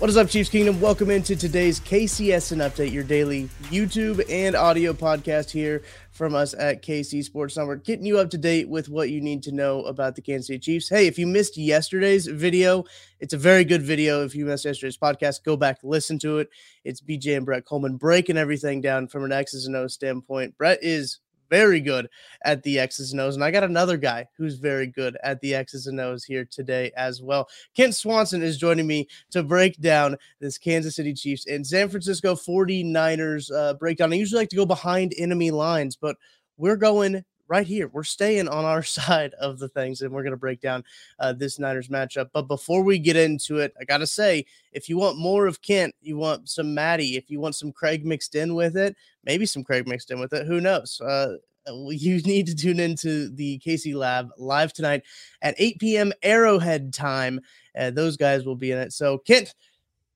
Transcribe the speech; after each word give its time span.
What 0.00 0.10
is 0.10 0.16
up, 0.16 0.28
Chiefs 0.28 0.50
Kingdom? 0.50 0.80
Welcome 0.80 1.08
into 1.08 1.36
today's 1.36 1.78
KCSN 1.78 2.58
Update, 2.58 2.90
your 2.90 3.04
daily 3.04 3.48
YouTube 3.70 4.24
and 4.28 4.56
audio 4.56 4.92
podcast 4.92 5.50
here 5.50 5.82
from 6.10 6.34
us 6.34 6.52
at 6.52 6.82
KC 6.82 7.22
Sports 7.22 7.56
Network, 7.56 7.84
getting 7.84 8.04
you 8.04 8.18
up 8.18 8.28
to 8.30 8.38
date 8.38 8.68
with 8.68 8.88
what 8.88 9.10
you 9.10 9.20
need 9.20 9.44
to 9.44 9.52
know 9.52 9.84
about 9.84 10.16
the 10.16 10.20
Kansas 10.20 10.48
City 10.48 10.58
Chiefs. 10.58 10.88
Hey, 10.88 11.06
if 11.06 11.16
you 11.16 11.28
missed 11.28 11.56
yesterday's 11.56 12.26
video, 12.26 12.84
it's 13.20 13.34
a 13.34 13.38
very 13.38 13.64
good 13.64 13.82
video. 13.82 14.24
If 14.24 14.34
you 14.34 14.44
missed 14.46 14.64
yesterday's 14.64 14.98
podcast, 14.98 15.44
go 15.44 15.56
back, 15.56 15.78
listen 15.84 16.18
to 16.18 16.38
it. 16.38 16.48
It's 16.84 17.00
BJ 17.00 17.36
and 17.36 17.46
Brett 17.46 17.64
Coleman 17.64 17.96
breaking 17.96 18.36
everything 18.36 18.80
down 18.80 19.06
from 19.06 19.24
an 19.24 19.32
X's 19.32 19.66
and 19.66 19.76
O's 19.76 19.94
standpoint. 19.94 20.58
Brett 20.58 20.80
is 20.82 21.20
very 21.50 21.80
good 21.80 22.08
at 22.44 22.62
the 22.62 22.78
X's 22.78 23.12
and 23.12 23.20
O's. 23.20 23.34
And 23.34 23.44
I 23.44 23.50
got 23.50 23.64
another 23.64 23.96
guy 23.96 24.26
who's 24.36 24.56
very 24.56 24.86
good 24.86 25.16
at 25.22 25.40
the 25.40 25.54
X's 25.54 25.86
and 25.86 26.00
O's 26.00 26.24
here 26.24 26.46
today 26.50 26.92
as 26.96 27.22
well. 27.22 27.48
Kent 27.76 27.94
Swanson 27.94 28.42
is 28.42 28.58
joining 28.58 28.86
me 28.86 29.08
to 29.30 29.42
break 29.42 29.80
down 29.80 30.16
this 30.40 30.58
Kansas 30.58 30.96
City 30.96 31.14
Chiefs 31.14 31.46
and 31.46 31.66
San 31.66 31.88
Francisco 31.88 32.34
49ers 32.34 33.52
uh, 33.54 33.74
breakdown. 33.74 34.12
I 34.12 34.16
usually 34.16 34.40
like 34.40 34.50
to 34.50 34.56
go 34.56 34.66
behind 34.66 35.14
enemy 35.18 35.50
lines, 35.50 35.96
but 35.96 36.16
we're 36.56 36.76
going 36.76 37.24
right 37.48 37.66
here. 37.66 37.88
We're 37.88 38.04
staying 38.04 38.48
on 38.48 38.64
our 38.64 38.82
side 38.82 39.34
of 39.34 39.58
the 39.58 39.68
things, 39.68 40.02
and 40.02 40.12
we're 40.12 40.22
going 40.22 40.32
to 40.32 40.36
break 40.36 40.60
down 40.60 40.84
uh, 41.18 41.32
this 41.32 41.58
Niners 41.58 41.88
matchup. 41.88 42.30
But 42.32 42.48
before 42.48 42.82
we 42.82 42.98
get 42.98 43.16
into 43.16 43.58
it, 43.58 43.74
I 43.80 43.84
got 43.84 43.98
to 43.98 44.06
say, 44.06 44.46
if 44.72 44.88
you 44.88 44.96
want 44.96 45.18
more 45.18 45.46
of 45.46 45.62
Kent, 45.62 45.94
you 46.00 46.16
want 46.16 46.48
some 46.48 46.74
Maddie, 46.74 47.16
if 47.16 47.30
you 47.30 47.40
want 47.40 47.54
some 47.54 47.72
Craig 47.72 48.04
mixed 48.04 48.34
in 48.34 48.54
with 48.54 48.76
it, 48.76 48.96
maybe 49.24 49.46
some 49.46 49.64
Craig 49.64 49.86
mixed 49.86 50.10
in 50.10 50.20
with 50.20 50.32
it, 50.32 50.46
who 50.46 50.60
knows? 50.60 51.00
Uh, 51.00 51.36
you 51.88 52.20
need 52.22 52.46
to 52.46 52.54
tune 52.54 52.80
into 52.80 53.30
the 53.30 53.58
KC 53.64 53.94
Lab 53.94 54.30
live 54.38 54.72
tonight 54.72 55.02
at 55.42 55.54
8 55.58 55.78
p.m. 55.78 56.12
Arrowhead 56.22 56.92
time. 56.92 57.40
Uh, 57.76 57.90
those 57.90 58.16
guys 58.16 58.44
will 58.44 58.56
be 58.56 58.70
in 58.70 58.78
it. 58.78 58.92
So, 58.92 59.18
Kent, 59.18 59.54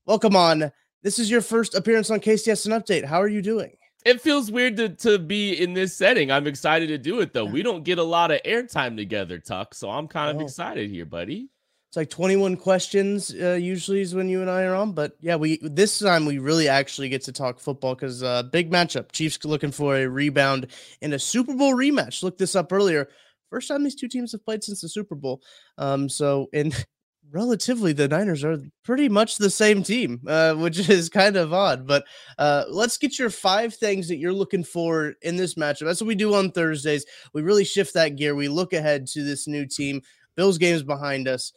welcome 0.05 0.35
on. 0.35 0.71
This 1.01 1.19
is 1.19 1.31
your 1.31 1.41
first 1.41 1.75
appearance 1.75 2.09
on 2.11 2.19
KCSN 2.19 2.77
Update. 2.77 3.05
How 3.05 3.21
are 3.21 3.27
you 3.27 3.41
doing? 3.41 3.78
It 4.05 4.21
feels 4.21 4.49
weird 4.51 4.77
to, 4.77 4.89
to 4.89 5.19
be 5.19 5.61
in 5.61 5.73
this 5.73 5.95
setting. 5.95 6.31
I'm 6.31 6.47
excited 6.47 6.87
to 6.87 6.97
do 6.97 7.19
it 7.19 7.33
though. 7.33 7.45
We 7.45 7.63
don't 7.63 7.83
get 7.83 7.99
a 7.99 8.03
lot 8.03 8.31
of 8.31 8.41
airtime 8.43 8.95
together, 8.95 9.39
Tuck. 9.39 9.73
So 9.73 9.89
I'm 9.89 10.07
kind 10.07 10.35
of 10.35 10.41
oh. 10.41 10.45
excited 10.45 10.89
here, 10.89 11.05
buddy. 11.05 11.49
It's 11.89 11.97
like 11.97 12.11
21 12.11 12.57
questions 12.57 13.33
uh, 13.33 13.53
usually 13.53 14.01
is 14.01 14.13
when 14.13 14.29
you 14.29 14.41
and 14.41 14.49
I 14.49 14.61
are 14.63 14.75
on, 14.75 14.91
but 14.91 15.13
yeah, 15.21 15.37
we 15.37 15.57
this 15.63 15.97
time 15.97 16.27
we 16.27 16.37
really 16.37 16.67
actually 16.67 17.09
get 17.09 17.23
to 17.23 17.31
talk 17.31 17.59
football 17.59 17.95
because 17.95 18.21
uh, 18.21 18.43
big 18.43 18.71
matchup. 18.71 19.11
Chiefs 19.11 19.43
looking 19.43 19.71
for 19.71 19.95
a 19.95 20.05
rebound 20.05 20.67
in 21.01 21.13
a 21.13 21.19
Super 21.19 21.55
Bowl 21.55 21.73
rematch. 21.73 22.21
Looked 22.21 22.37
this 22.37 22.55
up 22.55 22.71
earlier. 22.71 23.09
First 23.49 23.69
time 23.69 23.83
these 23.83 23.95
two 23.95 24.07
teams 24.07 24.31
have 24.33 24.45
played 24.45 24.63
since 24.63 24.81
the 24.81 24.87
Super 24.87 25.15
Bowl. 25.15 25.41
Um, 25.79 26.07
so 26.09 26.47
in 26.53 26.73
relatively 27.31 27.93
the 27.93 28.07
Niners 28.07 28.43
are 28.43 28.59
pretty 28.83 29.09
much 29.09 29.37
the 29.37 29.49
same 29.49 29.83
team, 29.83 30.21
uh, 30.27 30.55
which 30.55 30.89
is 30.89 31.09
kind 31.09 31.35
of 31.35 31.53
odd. 31.53 31.87
But 31.87 32.05
uh, 32.37 32.65
let's 32.69 32.97
get 32.97 33.19
your 33.19 33.29
five 33.29 33.73
things 33.73 34.07
that 34.07 34.17
you're 34.17 34.33
looking 34.33 34.63
for 34.63 35.13
in 35.21 35.35
this 35.35 35.55
matchup. 35.55 35.85
That's 35.85 36.01
what 36.01 36.07
we 36.07 36.15
do 36.15 36.33
on 36.35 36.51
Thursdays. 36.51 37.05
We 37.33 37.41
really 37.41 37.65
shift 37.65 37.93
that 37.93 38.15
gear. 38.15 38.35
We 38.35 38.47
look 38.47 38.73
ahead 38.73 39.07
to 39.07 39.23
this 39.23 39.47
new 39.47 39.65
team. 39.65 40.01
Bills 40.35 40.57
games 40.57 40.83
behind 40.83 41.27
us 41.27 41.51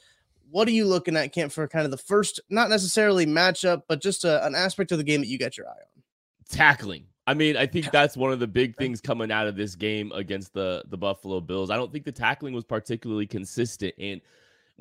what 0.52 0.68
are 0.68 0.72
you 0.72 0.84
looking 0.84 1.16
at, 1.16 1.32
Kent, 1.32 1.50
for 1.50 1.66
kind 1.66 1.84
of 1.86 1.90
the 1.90 1.96
first, 1.96 2.40
not 2.50 2.68
necessarily 2.68 3.26
matchup, 3.26 3.82
but 3.88 4.00
just 4.00 4.24
a, 4.24 4.44
an 4.46 4.54
aspect 4.54 4.92
of 4.92 4.98
the 4.98 5.04
game 5.04 5.20
that 5.20 5.26
you 5.26 5.38
got 5.38 5.56
your 5.56 5.66
eye 5.66 5.70
on? 5.70 6.02
Tackling. 6.48 7.06
I 7.26 7.34
mean, 7.34 7.56
I 7.56 7.66
think 7.66 7.90
that's 7.90 8.16
one 8.16 8.32
of 8.32 8.38
the 8.38 8.46
big 8.46 8.76
things 8.76 9.00
coming 9.00 9.32
out 9.32 9.46
of 9.46 9.56
this 9.56 9.74
game 9.74 10.12
against 10.12 10.52
the 10.52 10.84
the 10.88 10.98
Buffalo 10.98 11.40
Bills. 11.40 11.70
I 11.70 11.76
don't 11.76 11.90
think 11.92 12.04
the 12.04 12.12
tackling 12.12 12.52
was 12.52 12.64
particularly 12.64 13.26
consistent. 13.26 13.94
And 13.98 14.20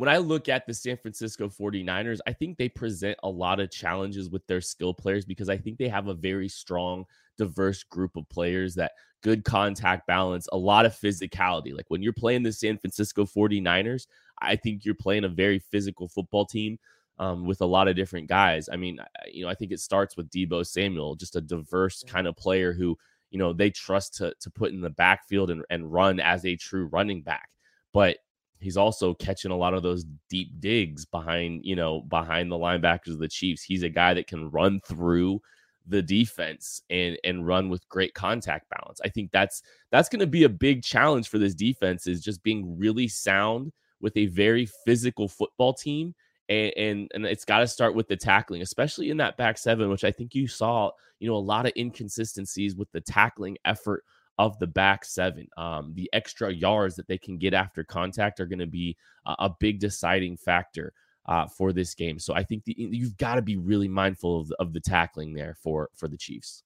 when 0.01 0.09
I 0.09 0.17
look 0.17 0.50
at 0.50 0.66
the 0.66 0.73
San 0.73 0.97
Francisco 0.97 1.47
49ers, 1.47 2.17
I 2.25 2.34
think 2.34 2.57
they 2.57 2.69
present 2.69 3.19
a 3.22 3.29
lot 3.29 3.59
of 3.59 3.69
challenges 3.69 4.31
with 4.31 4.44
their 4.47 4.59
skill 4.59 4.95
players 4.95 5.25
because 5.25 5.47
I 5.47 5.57
think 5.59 5.78
they 5.78 5.89
have 5.89 6.07
a 6.07 6.16
very 6.16 6.47
strong, 6.47 7.06
diverse 7.38 7.84
group 7.84 8.16
of 8.16 8.28
players 8.28 8.73
that 8.73 8.94
good 9.22 9.44
contact 9.44 10.07
balance, 10.07 10.47
a 10.51 10.57
lot 10.57 10.88
of 10.88 10.95
physicality. 10.95 11.78
Like 11.78 11.85
when 11.89 12.01
you're 12.01 12.13
playing 12.13 12.41
the 12.41 12.51
San 12.51 12.79
Francisco 12.79 13.25
49ers, 13.25 14.07
I 14.41 14.56
think 14.56 14.85
you're 14.85 14.95
playing 14.95 15.23
a 15.23 15.29
very 15.29 15.59
physical 15.59 16.07
football 16.07 16.47
team 16.47 16.79
um, 17.19 17.45
with 17.45 17.62
a 17.62 17.68
lot 17.68 17.88
of 17.88 17.95
different 17.95 18.28
guys. 18.28 18.69
I 18.73 18.78
mean, 18.78 18.97
you 19.31 19.44
know, 19.44 19.51
I 19.51 19.53
think 19.53 19.72
it 19.72 19.81
starts 19.81 20.18
with 20.18 20.31
Deebo 20.31 20.66
Samuel, 20.66 21.16
just 21.16 21.35
a 21.35 21.41
diverse 21.41 22.03
kind 22.07 22.25
of 22.25 22.35
player 22.35 22.73
who, 22.73 22.97
you 23.29 23.38
know, 23.38 23.53
they 23.53 23.69
trust 23.69 24.16
to 24.16 24.33
to 24.39 24.50
put 24.50 24.72
in 24.72 24.81
the 24.81 24.89
backfield 24.89 25.51
and, 25.51 25.63
and 25.69 25.94
run 25.94 26.19
as 26.19 26.44
a 26.44 26.56
true 26.56 26.85
running 26.85 27.22
back. 27.22 27.50
But 27.94 28.18
he's 28.62 28.78
also 28.78 29.14
catching 29.14 29.52
a 29.52 29.58
lot 29.58 29.74
of 29.74 29.84
those 29.84 30.06
deep 30.30 30.60
digs 30.60 31.06
behind, 31.06 31.62
you 31.64 31.76
know, 31.76 32.02
behind 32.02 32.52
the 32.52 32.58
linebackers 32.58 33.14
of 33.14 33.20
the 33.20 33.28
Chiefs. 33.28 33.64
He's 33.64 33.84
a 33.84 33.90
guy 33.90 34.14
that 34.14 34.28
can 34.28 34.50
run 34.50 34.80
through 34.88 35.42
the 35.88 36.02
defense 36.02 36.84
and 36.90 37.18
and 37.24 37.48
run 37.48 37.70
with 37.70 37.90
great 37.90 38.14
contact 38.14 38.70
balance. 38.70 39.02
I 39.04 39.10
think 39.10 39.32
that's 39.32 39.64
that's 39.92 40.10
going 40.10 40.20
to 40.20 40.28
be 40.28 40.44
a 40.44 40.50
big 40.50 40.84
challenge 40.84 41.28
for 41.28 41.40
this 41.40 41.56
defense 41.56 42.08
is 42.08 42.22
just 42.22 42.44
being 42.44 42.78
really 42.78 43.08
sound 43.08 43.72
with 44.00 44.16
a 44.18 44.28
very 44.28 44.68
physical 44.86 45.28
football 45.28 45.74
team. 45.74 46.14
And, 46.50 46.74
and, 46.76 47.12
and 47.14 47.26
it's 47.26 47.46
got 47.46 47.60
to 47.60 47.68
start 47.68 47.96
with 47.96 48.08
the 48.08 48.18
tackling, 48.18 48.62
especially 48.62 49.10
in 49.10 49.18
that 49.18 49.38
back 49.38 49.57
seven, 49.57 49.90
which 49.90 50.04
I 50.04 50.12
think 50.12 50.36
you 50.36 50.48
saw, 50.48 50.92
you 51.19 51.30
know, 51.30 51.36
a 51.36 51.38
lot 51.38 51.66
of 51.66 51.72
inconsistencies 51.78 52.75
with 52.75 52.92
the 52.92 53.00
tackling 53.00 53.57
effort 53.64 54.04
of 54.42 54.58
the 54.58 54.68
back 54.68 55.06
seven. 55.06 55.48
Um, 55.56 55.94
the 55.94 56.10
extra 56.14 56.52
yards 56.52 56.96
that 56.96 57.08
they 57.08 57.20
can 57.20 57.38
get 57.38 57.54
after 57.54 57.84
contact 57.84 58.40
are 58.40 58.48
going 58.48 58.60
to 58.60 58.66
be 58.66 58.98
a, 59.26 59.36
a, 59.40 59.56
big 59.60 59.80
deciding 59.80 60.38
factor 60.38 60.94
uh, 61.28 61.46
for 61.46 61.72
this 61.72 61.94
game. 61.94 62.18
So 62.18 62.34
I 62.34 62.44
think 62.44 62.64
the, 62.64 62.76
you've 62.76 63.18
got 63.18 63.36
to 63.36 63.44
be 63.44 63.58
really 63.58 63.88
mindful 63.88 64.42
of 64.42 64.48
the, 64.48 64.56
of 64.56 64.74
the 64.74 64.80
tackling 64.80 65.36
there 65.36 65.56
for 65.62 65.90
for 65.96 66.08
the 66.08 66.18
Chiefs. 66.18 66.64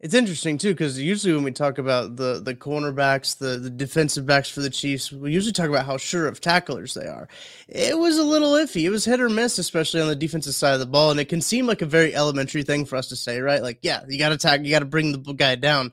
It's 0.00 0.12
interesting 0.12 0.58
too 0.58 0.72
because 0.72 1.00
usually 1.00 1.34
when 1.34 1.44
we 1.44 1.52
talk 1.52 1.78
about 1.78 2.16
the 2.16 2.40
the 2.44 2.54
cornerbacks, 2.54 3.38
the 3.38 3.58
the 3.58 3.70
defensive 3.70 4.26
backs 4.26 4.48
for 4.48 4.60
the 4.60 4.68
Chiefs, 4.68 5.12
we 5.12 5.32
usually 5.32 5.52
talk 5.52 5.68
about 5.68 5.86
how 5.86 5.96
sure 5.96 6.26
of 6.26 6.40
tacklers 6.40 6.94
they 6.94 7.06
are. 7.06 7.28
It 7.68 7.96
was 7.96 8.18
a 8.18 8.24
little 8.24 8.52
iffy. 8.54 8.82
It 8.82 8.90
was 8.90 9.04
hit 9.04 9.20
or 9.20 9.28
miss, 9.28 9.58
especially 9.58 10.00
on 10.00 10.08
the 10.08 10.16
defensive 10.16 10.56
side 10.56 10.74
of 10.74 10.80
the 10.80 10.86
ball, 10.86 11.12
and 11.12 11.20
it 11.20 11.28
can 11.28 11.40
seem 11.40 11.68
like 11.68 11.80
a 11.80 11.86
very 11.86 12.12
elementary 12.12 12.64
thing 12.64 12.84
for 12.84 12.96
us 12.96 13.06
to 13.10 13.16
say, 13.16 13.40
right? 13.40 13.62
Like, 13.62 13.78
yeah, 13.82 14.00
you 14.08 14.18
got 14.18 14.30
to 14.30 14.36
tackle, 14.36 14.66
you 14.66 14.72
got 14.72 14.80
to 14.80 14.84
bring 14.84 15.12
the 15.12 15.32
guy 15.32 15.54
down. 15.54 15.92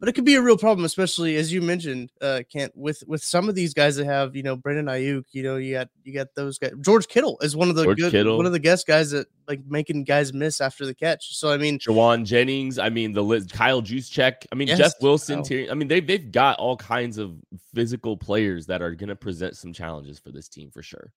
But 0.00 0.08
it 0.08 0.12
could 0.12 0.24
be 0.24 0.36
a 0.36 0.42
real 0.42 0.56
problem, 0.56 0.84
especially 0.84 1.34
as 1.36 1.52
you 1.52 1.60
mentioned, 1.60 2.12
uh, 2.20 2.42
Kent, 2.52 2.70
with 2.76 3.02
with 3.08 3.20
some 3.22 3.48
of 3.48 3.56
these 3.56 3.74
guys 3.74 3.96
that 3.96 4.04
have, 4.04 4.36
you 4.36 4.44
know, 4.44 4.54
Brandon 4.54 4.86
Aiyuk, 4.86 5.24
you 5.32 5.42
know, 5.42 5.56
you 5.56 5.74
got 5.74 5.88
you 6.04 6.14
got 6.14 6.28
those 6.36 6.56
guys. 6.56 6.70
George 6.80 7.08
Kittle 7.08 7.36
is 7.40 7.56
one 7.56 7.68
of 7.68 7.74
the 7.74 7.82
George 7.82 7.98
good 7.98 8.12
Kittle. 8.12 8.36
one 8.36 8.46
of 8.46 8.52
the 8.52 8.60
guest 8.60 8.86
guys 8.86 9.10
that 9.10 9.26
like 9.48 9.60
making 9.66 10.04
guys 10.04 10.32
miss 10.32 10.60
after 10.60 10.86
the 10.86 10.94
catch. 10.94 11.36
So 11.36 11.50
I 11.50 11.56
mean, 11.56 11.80
Jauan 11.80 12.24
Jennings. 12.24 12.78
I 12.78 12.90
mean, 12.90 13.12
the 13.12 13.24
list, 13.24 13.52
Kyle 13.52 13.82
Juszczyk. 13.82 14.46
I 14.52 14.54
mean, 14.54 14.68
Yes, 14.68 14.78
Jeff 14.78 14.92
Wilson. 15.00 15.42
I 15.68 15.74
mean, 15.74 15.88
they've 15.88 16.06
they've 16.06 16.30
got 16.30 16.60
all 16.60 16.76
kinds 16.76 17.18
of 17.18 17.34
physical 17.74 18.16
players 18.16 18.66
that 18.66 18.80
are 18.82 18.94
going 18.94 19.08
to 19.08 19.16
present 19.16 19.56
some 19.56 19.72
challenges 19.72 20.20
for 20.20 20.30
this 20.30 20.48
team 20.48 20.70
for 20.70 20.82
sure. 20.82 21.12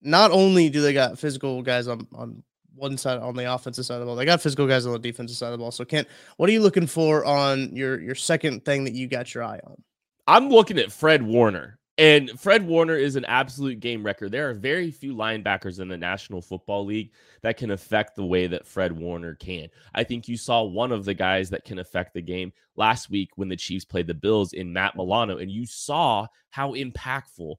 not 0.00 0.30
only 0.30 0.70
do 0.70 0.80
they 0.80 0.92
got 0.92 1.18
physical 1.18 1.62
guys 1.62 1.88
on 1.88 2.06
on 2.14 2.42
one 2.76 2.96
side 2.96 3.18
on 3.18 3.34
the 3.34 3.52
offensive 3.52 3.86
side 3.86 3.94
of 3.94 4.00
the 4.00 4.06
ball, 4.06 4.16
they 4.16 4.24
got 4.24 4.40
physical 4.40 4.66
guys 4.66 4.86
on 4.86 4.92
the 4.92 4.98
defensive 4.98 5.36
side 5.36 5.48
of 5.48 5.52
the 5.52 5.58
ball. 5.58 5.70
So 5.70 5.84
Kent, 5.84 6.08
what 6.36 6.48
are 6.48 6.52
you 6.52 6.60
looking 6.60 6.86
for 6.86 7.24
on 7.24 7.74
your 7.74 8.00
your 8.00 8.14
second 8.14 8.64
thing 8.64 8.84
that 8.84 8.92
you 8.92 9.08
got 9.08 9.34
your 9.34 9.44
eye 9.44 9.60
on? 9.64 9.82
I'm 10.26 10.48
looking 10.48 10.78
at 10.78 10.92
Fred 10.92 11.22
Warner. 11.22 11.78
And 11.98 12.38
Fred 12.38 12.66
Warner 12.66 12.96
is 12.96 13.16
an 13.16 13.24
absolute 13.24 13.80
game 13.80 14.04
wrecker. 14.04 14.28
There 14.28 14.50
are 14.50 14.54
very 14.54 14.90
few 14.90 15.14
linebackers 15.14 15.80
in 15.80 15.88
the 15.88 15.96
National 15.96 16.42
Football 16.42 16.84
League 16.84 17.12
that 17.40 17.56
can 17.56 17.70
affect 17.70 18.16
the 18.16 18.24
way 18.24 18.46
that 18.48 18.66
Fred 18.66 18.92
Warner 18.92 19.34
can. 19.34 19.68
I 19.94 20.04
think 20.04 20.28
you 20.28 20.36
saw 20.36 20.62
one 20.62 20.92
of 20.92 21.06
the 21.06 21.14
guys 21.14 21.48
that 21.50 21.64
can 21.64 21.78
affect 21.78 22.12
the 22.12 22.20
game 22.20 22.52
last 22.76 23.08
week 23.08 23.30
when 23.36 23.48
the 23.48 23.56
Chiefs 23.56 23.86
played 23.86 24.08
the 24.08 24.14
Bills 24.14 24.52
in 24.52 24.74
Matt 24.74 24.94
Milano, 24.94 25.38
and 25.38 25.50
you 25.50 25.64
saw 25.64 26.26
how 26.50 26.74
impactful 26.74 27.54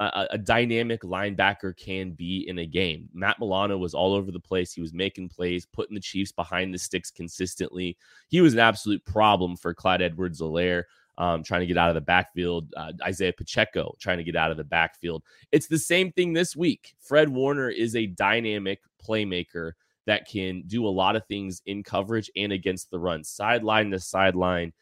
a, 0.00 0.28
a, 0.30 0.38
dynamic 0.38 1.02
linebacker 1.02 1.76
can 1.76 2.12
be 2.12 2.48
in 2.48 2.58
a 2.58 2.66
game. 2.66 3.08
Matt 3.12 3.38
Milano 3.38 3.76
was 3.76 3.92
all 3.92 4.14
over 4.14 4.32
the 4.32 4.40
place. 4.40 4.72
He 4.72 4.80
was 4.80 4.94
making 4.94 5.28
plays, 5.28 5.66
putting 5.66 5.94
the 5.94 6.00
Chiefs 6.00 6.32
behind 6.32 6.72
the 6.72 6.78
sticks 6.78 7.10
consistently. 7.10 7.98
He 8.28 8.40
was 8.40 8.54
an 8.54 8.60
absolute 8.60 9.04
problem 9.04 9.56
for 9.56 9.74
Clyde 9.74 10.00
Edwards-Helaire 10.00 10.84
um, 11.18 11.42
trying 11.42 11.60
to 11.60 11.66
get 11.66 11.76
out 11.76 11.90
of 11.90 11.94
the 11.94 12.00
backfield. 12.00 12.72
Uh, 12.74 12.92
Isaiah 13.04 13.34
Pacheco 13.34 13.94
trying 14.00 14.16
to 14.16 14.24
get 14.24 14.36
out 14.36 14.50
of 14.50 14.56
the 14.56 14.64
backfield. 14.64 15.22
It's 15.52 15.66
the 15.66 15.78
same 15.78 16.12
thing 16.12 16.32
this 16.32 16.56
week. 16.56 16.94
Fred 16.98 17.28
Warner 17.28 17.68
is 17.68 17.94
a 17.94 18.06
dynamic 18.06 18.80
playmaker 19.06 19.72
that 20.06 20.26
can 20.26 20.62
do 20.66 20.86
a 20.86 20.88
lot 20.88 21.16
of 21.16 21.26
things 21.26 21.60
in 21.66 21.82
coverage 21.82 22.30
and 22.36 22.52
against 22.52 22.90
the 22.90 22.98
run, 22.98 23.22
sideline 23.22 23.90
to 23.90 24.00
sideline, 24.00 24.72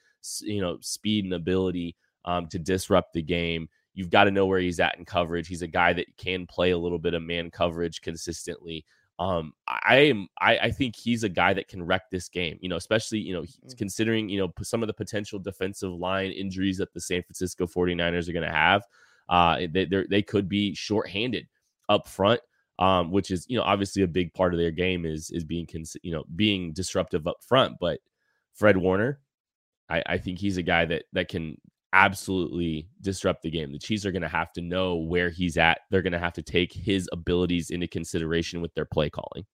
you 0.41 0.61
know, 0.61 0.79
speed 0.81 1.25
and 1.25 1.35
ability 1.35 1.97
um, 2.25 2.47
to 2.49 2.59
disrupt 2.59 3.15
the 3.15 3.23
game. 3.23 3.69
You've 3.99 4.11
got 4.11 4.25
to 4.25 4.31
know 4.31 4.47
where 4.47 4.61
he's 4.61 4.79
at 4.79 4.97
in 4.97 5.05
coverage. 5.05 5.49
He's 5.49 5.63
a 5.63 5.67
guy 5.67 5.93
that 5.93 6.07
can 6.17 6.47
play 6.47 6.71
a 6.71 6.79
little 6.79 7.01
bit 7.01 7.15
of 7.15 7.23
man 7.23 7.51
coverage 7.51 8.01
consistently. 8.01 8.85
Um, 9.19 9.55
I 9.67 9.97
am, 9.97 10.29
I, 10.41 10.59
I 10.59 10.71
think 10.71 10.95
he's 10.95 11.25
a 11.25 11.29
guy 11.29 11.53
that 11.53 11.67
can 11.67 11.83
wreck 11.83 12.03
this 12.09 12.29
game, 12.29 12.59
you 12.61 12.69
know, 12.69 12.77
especially, 12.77 13.19
you 13.19 13.33
know, 13.35 13.43
he's 13.43 13.75
considering, 13.77 14.29
you 14.29 14.39
know, 14.39 14.53
some 14.63 14.85
of 14.85 14.87
the 14.87 14.95
potential 14.95 15.41
defensive 15.41 15.93
line 15.93 16.31
injuries 16.31 16.79
that 16.79 16.95
the 16.95 17.01
San 17.01 17.25
Francisco 17.25 17.67
49ers 17.67 18.29
are 18.29 18.33
going 18.33 18.47
to 18.47 18.55
have. 18.55 18.85
Uh, 19.29 19.67
they, 19.73 19.89
they 20.09 20.23
could 20.23 20.49
be 20.49 20.77
shorthanded 20.77 21.49
up 21.89 22.07
front, 22.07 22.41
um, 22.79 23.11
which 23.11 23.33
is, 23.33 23.47
you 23.49 23.57
know, 23.57 23.65
obviously 23.65 24.05
a 24.05 24.07
big 24.07 24.33
part 24.33 24.55
of 24.55 24.61
their 24.61 24.71
game 24.71 25.05
is, 25.05 25.33
is 25.33 25.43
being, 25.43 25.67
cons- 25.67 25.97
you 26.05 26.13
know, 26.13 26.23
being 26.37 26.73
disruptive 26.73 27.27
up 27.27 27.43
front. 27.43 27.75
But 27.81 27.99
Fred 28.55 28.77
Warner, 28.77 29.19
I, 29.89 30.05
I 30.07 30.19
think 30.19 30.39
he's 30.39 30.57
a 30.57 30.63
guy 30.63 30.85
that, 30.85 31.07
that 31.15 31.27
can 31.27 31.61
absolutely 31.93 32.89
disrupt 33.01 33.43
the 33.43 33.51
game. 33.51 33.73
The 33.73 33.79
Chiefs 33.79 34.05
are 34.05 34.13
going 34.13 34.23
to 34.23 34.29
have 34.29 34.53
to 34.55 34.61
know 34.61 34.97
where 34.97 35.31
he's 35.31 35.57
at. 35.57 35.81
They're 35.91 36.03
going 36.03 36.13
to 36.13 36.19
have 36.19 36.35
to 36.35 36.43
take 36.43 36.73
his 36.73 37.09
abilities 37.13 37.71
into 37.71 37.87
consideration 37.87 38.61
with 38.61 38.75
their 38.75 38.85
play 38.85 39.11
calling. 39.11 39.45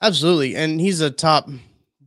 Absolutely, 0.00 0.56
and 0.56 0.80
he's 0.80 1.00
a 1.00 1.10
top 1.10 1.48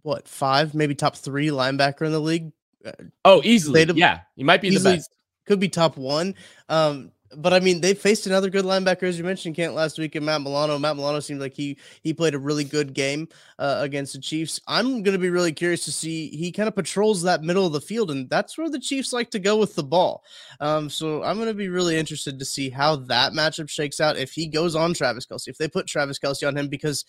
what 0.01 0.27
five, 0.27 0.75
maybe 0.75 0.93
top 0.93 1.15
three 1.15 1.47
linebacker 1.47 2.05
in 2.05 2.11
the 2.11 2.19
league. 2.19 2.51
Uh, 2.85 2.91
Oh, 3.23 3.41
easily. 3.43 3.83
Yeah. 3.95 4.19
He 4.35 4.43
might 4.43 4.61
be 4.61 4.67
easily 4.67 4.91
the 4.91 4.97
best. 4.97 5.15
could 5.47 5.59
be 5.59 5.69
top 5.69 5.97
one. 5.97 6.35
Um, 6.69 7.11
but 7.37 7.53
I 7.53 7.59
mean, 7.59 7.81
they 7.81 7.93
faced 7.93 8.27
another 8.27 8.49
good 8.49 8.65
linebacker, 8.65 9.03
as 9.03 9.17
you 9.17 9.23
mentioned, 9.23 9.55
Kent 9.55 9.73
last 9.73 9.97
week, 9.97 10.15
and 10.15 10.25
Matt 10.25 10.41
Milano. 10.41 10.77
Matt 10.79 10.95
Milano 10.95 11.19
seemed 11.19 11.41
like 11.41 11.53
he 11.53 11.77
he 12.01 12.13
played 12.13 12.33
a 12.33 12.39
really 12.39 12.63
good 12.63 12.93
game 12.93 13.27
uh, 13.59 13.77
against 13.79 14.13
the 14.13 14.19
Chiefs. 14.19 14.59
I'm 14.67 15.03
going 15.03 15.13
to 15.13 15.19
be 15.19 15.29
really 15.29 15.53
curious 15.53 15.85
to 15.85 15.91
see. 15.91 16.29
He 16.29 16.51
kind 16.51 16.67
of 16.67 16.75
patrols 16.75 17.23
that 17.23 17.43
middle 17.43 17.65
of 17.65 17.73
the 17.73 17.81
field, 17.81 18.11
and 18.11 18.29
that's 18.29 18.57
where 18.57 18.69
the 18.69 18.79
Chiefs 18.79 19.13
like 19.13 19.31
to 19.31 19.39
go 19.39 19.57
with 19.57 19.75
the 19.75 19.83
ball. 19.83 20.23
Um, 20.59 20.89
so 20.89 21.23
I'm 21.23 21.37
going 21.37 21.47
to 21.47 21.53
be 21.53 21.69
really 21.69 21.97
interested 21.97 22.39
to 22.39 22.45
see 22.45 22.69
how 22.69 22.95
that 22.95 23.33
matchup 23.33 23.69
shakes 23.69 23.99
out. 23.99 24.17
If 24.17 24.31
he 24.31 24.47
goes 24.47 24.75
on 24.75 24.93
Travis 24.93 25.25
Kelce, 25.25 25.47
if 25.47 25.57
they 25.57 25.67
put 25.67 25.87
Travis 25.87 26.19
Kelce 26.19 26.47
on 26.47 26.57
him, 26.57 26.67
because 26.67 27.05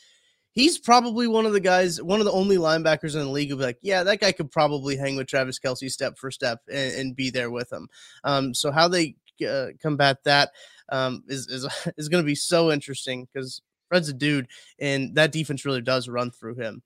he's 0.56 0.78
probably 0.78 1.28
one 1.28 1.46
of 1.46 1.52
the 1.52 1.60
guys, 1.60 2.02
one 2.02 2.18
of 2.18 2.24
the 2.24 2.32
only 2.32 2.56
linebackers 2.56 3.14
in 3.14 3.20
the 3.20 3.30
league 3.30 3.50
who'll 3.50 3.58
be 3.58 3.64
like, 3.64 3.78
yeah, 3.82 4.02
that 4.02 4.20
guy 4.20 4.32
could 4.32 4.50
probably 4.50 4.96
hang 4.96 5.14
with 5.14 5.28
Travis 5.28 5.60
Kelce 5.60 5.90
step 5.90 6.18
for 6.18 6.30
step 6.30 6.60
and, 6.72 6.94
and 6.94 7.16
be 7.16 7.30
there 7.30 7.50
with 7.50 7.70
him. 7.70 7.88
Um, 8.24 8.54
so 8.54 8.72
how 8.72 8.88
they 8.88 9.16
uh, 9.42 9.68
combat 9.82 10.18
that 10.24 10.50
um, 10.90 11.24
is 11.28 11.46
is 11.48 11.66
is 11.96 12.08
going 12.08 12.22
to 12.22 12.26
be 12.26 12.34
so 12.34 12.70
interesting 12.72 13.26
because 13.32 13.62
Fred's 13.88 14.08
a 14.08 14.12
dude, 14.12 14.48
and 14.78 15.14
that 15.14 15.32
defense 15.32 15.64
really 15.64 15.80
does 15.82 16.08
run 16.08 16.30
through 16.30 16.56
him. 16.56 16.82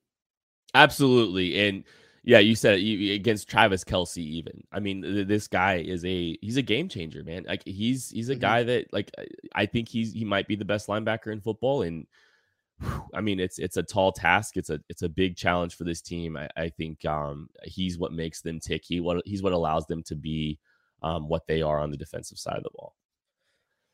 Absolutely. 0.73 1.67
And 1.67 1.83
yeah, 2.23 2.39
you 2.39 2.55
said 2.55 2.79
it, 2.79 3.13
against 3.15 3.49
Travis 3.49 3.83
Kelce, 3.83 4.17
even. 4.19 4.63
I 4.71 4.79
mean, 4.79 5.01
th- 5.01 5.27
this 5.27 5.47
guy 5.47 5.77
is 5.77 6.05
a 6.05 6.37
he's 6.41 6.57
a 6.57 6.61
game 6.61 6.87
changer, 6.87 7.23
man. 7.23 7.45
Like 7.47 7.63
he's 7.65 8.09
he's 8.09 8.29
a 8.29 8.35
Mhm. 8.35 8.39
guy 8.39 8.63
that 8.63 8.93
like 8.93 9.11
I- 9.17 9.27
I 9.55 9.65
think 9.65 9.89
he's 9.89 10.13
he 10.13 10.23
might 10.23 10.47
be 10.47 10.55
the 10.55 10.65
best 10.65 10.87
linebacker 10.87 11.31
in 11.31 11.41
football. 11.41 11.81
And 11.81 12.05
whew, 12.79 13.03
I 13.13 13.21
mean, 13.21 13.39
it's 13.39 13.59
it's 13.59 13.77
a 13.77 13.83
tall 13.83 14.11
task. 14.11 14.55
It's 14.57 14.69
a 14.69 14.79
it's 14.87 15.01
a 15.01 15.09
big 15.09 15.35
challenge 15.35 15.75
for 15.75 15.83
this 15.83 16.01
team. 16.01 16.37
I, 16.37 16.47
I 16.55 16.69
think 16.69 17.03
um 17.05 17.49
he's 17.63 17.97
what 17.97 18.13
makes 18.13 18.41
them 18.41 18.59
tick. 18.59 18.83
He 18.85 18.99
what 18.99 19.23
he's 19.25 19.41
what 19.43 19.53
allows 19.53 19.87
them 19.87 20.03
to 20.03 20.15
be 20.15 20.59
um 21.01 21.27
what 21.27 21.47
they 21.47 21.61
are 21.61 21.79
on 21.79 21.91
the 21.91 21.97
defensive 21.97 22.37
side 22.37 22.57
of 22.57 22.63
the 22.63 22.69
ball. 22.75 22.95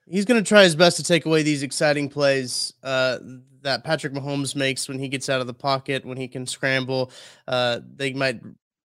He's 0.09 0.25
going 0.25 0.41
to 0.41 0.47
try 0.47 0.63
his 0.63 0.75
best 0.75 0.97
to 0.97 1.03
take 1.03 1.25
away 1.25 1.43
these 1.43 1.63
exciting 1.63 2.07
plays 2.07 2.73
uh, 2.81 3.19
that 3.63 3.83
Patrick 3.83 4.13
Mahomes 4.13 4.55
makes 4.55 4.87
when 4.87 4.99
he 4.99 5.09
gets 5.09 5.27
out 5.27 5.41
of 5.41 5.47
the 5.47 5.53
pocket, 5.53 6.05
when 6.05 6.17
he 6.17 6.29
can 6.29 6.47
scramble. 6.47 7.11
Uh, 7.45 7.81
they 7.97 8.13
might, 8.13 8.41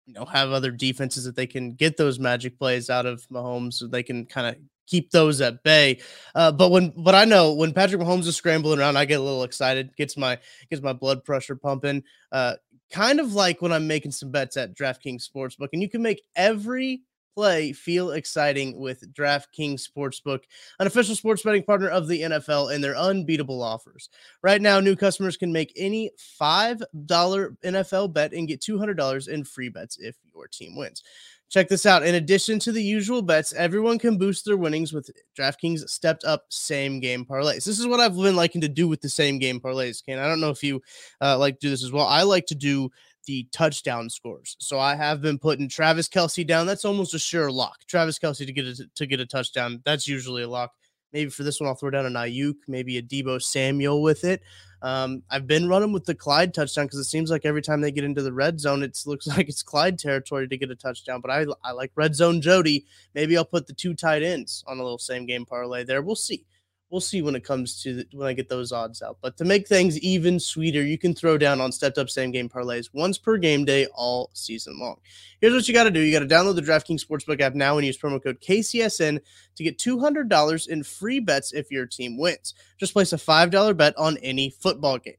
you 0.06 0.14
know, 0.14 0.25
have 0.25 0.52
other 0.52 0.69
defenses 0.69 1.24
that 1.24 1.36
they 1.36 1.48
can 1.48 1.74
get 1.74 1.98
those 1.98 2.19
magic 2.19 2.60
plays 2.60 2.92
out 2.92 3.08
of 3.08 3.28
Mahomes, 3.30 3.74
so 3.74 3.88
they 3.88 4.04
can 4.04 4.28
kind 4.28 4.46
of 4.46 4.62
keep 4.86 5.10
those 5.10 5.42
at 5.42 5.64
bay. 5.64 6.00
Uh, 6.36 6.52
but 6.52 6.69
when, 6.69 6.94
but 6.96 7.16
I 7.16 7.25
know 7.25 7.54
when 7.54 7.74
Patrick 7.74 8.00
Mahomes 8.00 8.28
is 8.28 8.36
scrambling 8.36 8.78
around, 8.80 8.96
I 8.96 9.06
get 9.06 9.19
a 9.19 9.24
little 9.24 9.44
excited. 9.44 9.96
Gets 9.98 10.18
my 10.18 10.38
gets 10.69 10.84
my 10.84 10.94
blood 10.94 11.24
pressure 11.24 11.56
pumping. 11.56 12.04
Uh, 12.31 12.56
kind 12.92 13.19
of 13.19 13.34
like 13.34 13.62
when 13.62 13.72
I'm 13.74 13.88
making 13.88 14.12
some 14.12 14.30
bets 14.30 14.56
at 14.56 14.75
DraftKings 14.75 15.28
Sportsbook, 15.28 15.69
and 15.74 15.81
you 15.81 15.90
can 15.90 16.04
make 16.04 16.22
every 16.36 17.02
play 17.38 17.72
feel 17.72 18.12
exciting 18.12 18.80
with 18.80 19.13
DraftKings 19.13 19.88
Sportsbook 19.88 20.39
an 20.80 20.88
official 20.88 21.16
sports 21.16 21.44
betting 21.44 21.62
partner 21.62 21.88
of 21.88 22.07
the 22.07 22.22
NFL, 22.22 22.74
and 22.74 22.84
their 22.84 22.98
unbeatable 22.98 23.62
offers. 23.62 24.10
Right 24.42 24.60
now, 24.60 24.80
new 24.80 24.95
customers 24.95 25.38
can 25.38 25.54
make 25.54 25.71
any 25.76 26.09
$5 26.42 26.81
NFL 26.97 28.14
bet 28.14 28.33
and 28.33 28.47
get 28.47 28.62
$200 28.62 29.28
in 29.28 29.44
free 29.44 29.69
bets 29.69 29.97
if 30.00 30.16
your 30.33 30.47
team 30.47 30.76
wins. 30.76 31.04
Check 31.50 31.69
this 31.69 31.85
out. 31.85 32.06
In 32.06 32.16
addition 32.16 32.59
to 32.59 32.71
the 32.71 32.83
usual 32.83 33.21
bets, 33.21 33.54
everyone 33.54 34.00
can 34.00 34.18
boost 34.18 34.44
their 34.44 34.57
winnings 34.57 34.92
with 34.92 35.09
DraftKings 35.38 35.88
stepped 35.88 36.26
up 36.26 36.45
same 36.50 37.00
game 37.00 37.23
parlays. 37.23 37.64
This 37.64 37.80
is 37.80 37.88
what 37.88 38.00
I've 38.02 38.16
been 38.16 38.35
liking 38.35 38.62
to 38.62 38.68
do 38.68 38.88
with 38.88 39.02
the 39.02 39.09
same 39.09 39.40
game 39.40 39.62
parlays, 39.62 40.04
Ken. 40.04 40.19
I 40.19 40.28
don't 40.28 40.42
know 40.42 40.50
if 40.50 40.62
you 40.64 40.81
uh, 41.21 41.38
like 41.38 41.59
to 41.59 41.68
do 41.68 41.69
this 41.69 41.85
as 41.85 41.92
well. 41.92 42.06
I 42.07 42.23
like 42.23 42.47
to 42.47 42.56
do 42.56 42.90
the 43.28 43.48
touchdown 43.52 44.10
scores. 44.10 44.56
So 44.60 44.80
I 44.80 44.96
have 44.96 45.22
been 45.22 45.38
putting 45.38 45.69
Travis 45.69 46.07
Kelce 46.07 46.48
down. 46.48 46.66
That's 46.66 46.86
almost 46.86 47.14
a 47.14 47.19
sure 47.19 47.52
lock. 47.52 47.78
Travis 47.88 48.18
Kelce 48.18 48.46
to 48.46 48.52
get 48.52 48.66
a, 48.66 48.88
to 48.96 49.06
get 49.06 49.19
a 49.19 49.26
touchdown. 49.26 49.81
That's 49.86 50.07
usually 50.07 50.44
a 50.44 50.50
lock. 50.50 50.72
Maybe 51.14 51.30
for 51.30 51.44
this 51.44 51.60
one, 51.60 51.68
I'll 51.68 51.76
throw 51.76 51.90
down 51.90 52.06
an 52.06 52.14
Aiyuk, 52.14 52.56
maybe 52.68 52.98
a 52.98 53.02
Deebo 53.02 53.42
Samuel 53.42 54.02
with 54.02 54.24
it. 54.24 54.42
Um, 54.81 55.24
I've 55.30 55.48
been 55.48 55.69
running 55.69 55.94
with 55.94 56.06
the 56.06 56.14
Clyde 56.14 56.54
touchdown 56.54 56.86
because 56.86 57.00
it 57.00 57.06
seems 57.06 57.31
like 57.31 57.46
every 57.46 57.62
time 57.62 57.81
they 57.81 57.92
get 57.92 58.04
into 58.04 58.22
the 58.22 58.34
red 58.34 58.60
zone, 58.60 58.84
it 58.84 58.98
looks 59.06 59.28
like 59.38 59.50
it's 59.50 59.64
Clyde 59.64 60.00
territory 60.00 60.48
to 60.48 60.57
get 60.57 60.72
a 60.72 60.76
touchdown. 60.76 61.22
But 61.22 61.31
I, 61.31 61.46
I 61.64 61.72
like 61.72 61.92
red 61.96 62.16
zone 62.16 62.42
Jody. 62.42 62.86
Maybe 63.14 63.38
I'll 63.38 63.46
put 63.46 63.68
the 63.68 63.74
two 63.74 63.94
tight 63.94 64.24
ends 64.24 64.64
on 64.68 64.80
a 64.80 64.84
little 64.84 64.98
same 64.98 65.26
game 65.26 65.46
parlay 65.46 65.84
there. 65.84 66.02
We'll 66.02 66.16
see 66.16 66.46
we'll 66.90 67.02
see 67.02 67.22
when 67.22 67.36
it 67.36 67.44
comes 67.44 67.82
to 67.84 67.96
the, 67.96 68.08
when 68.14 68.28
I 68.28 68.34
get 68.34 68.50
those 68.50 68.72
odds 68.72 69.02
out. 69.02 69.18
But 69.22 69.38
to 69.38 69.46
make 69.46 69.68
things 69.68 70.00
even 70.00 70.40
sweeter, 70.40 70.84
you 70.84 70.98
can 70.98 71.14
throw 71.14 71.38
down 71.38 71.60
on 71.60 71.72
stepped 71.72 71.98
up 71.98 72.10
same 72.10 72.32
game 72.32 72.50
parlays 72.50 72.90
once 72.94 73.18
per 73.18 73.38
game 73.38 73.66
day 73.66 73.88
all 73.94 74.30
season 74.34 74.80
long. 74.80 74.98
Here's 75.42 75.54
what 75.54 75.68
you 75.68 75.74
got 75.74 75.84
to 75.84 75.92
do: 75.92 76.00
you 76.00 76.18
got 76.18 76.28
to 76.28 76.34
download 76.34 76.56
the 76.56 76.62
DraftKings 76.62 77.06
Sportsbook 77.06 77.42
app 77.42 77.56
now 77.56 77.78
and 77.78 77.86
use 77.86 77.98
promo 77.98 78.24
code 78.24 78.42
KCSN 78.42 79.20
to 79.56 79.64
get 79.64 79.78
two 79.78 80.00
hundred 80.00 80.30
dollars 80.30 80.68
in 80.68 80.84
free 80.84 81.20
bets 81.20 81.54
if 81.54 81.72
your 81.72 81.86
team 81.86 82.18
wins. 82.18 82.54
Just 82.78 82.94
place 82.94 83.14
a 83.14 83.18
five 83.18 83.52
dollar 83.52 83.74
bet 83.74 83.98
on 83.98 84.18
any 84.18 84.50
football 84.50 84.98
game. 84.98 85.16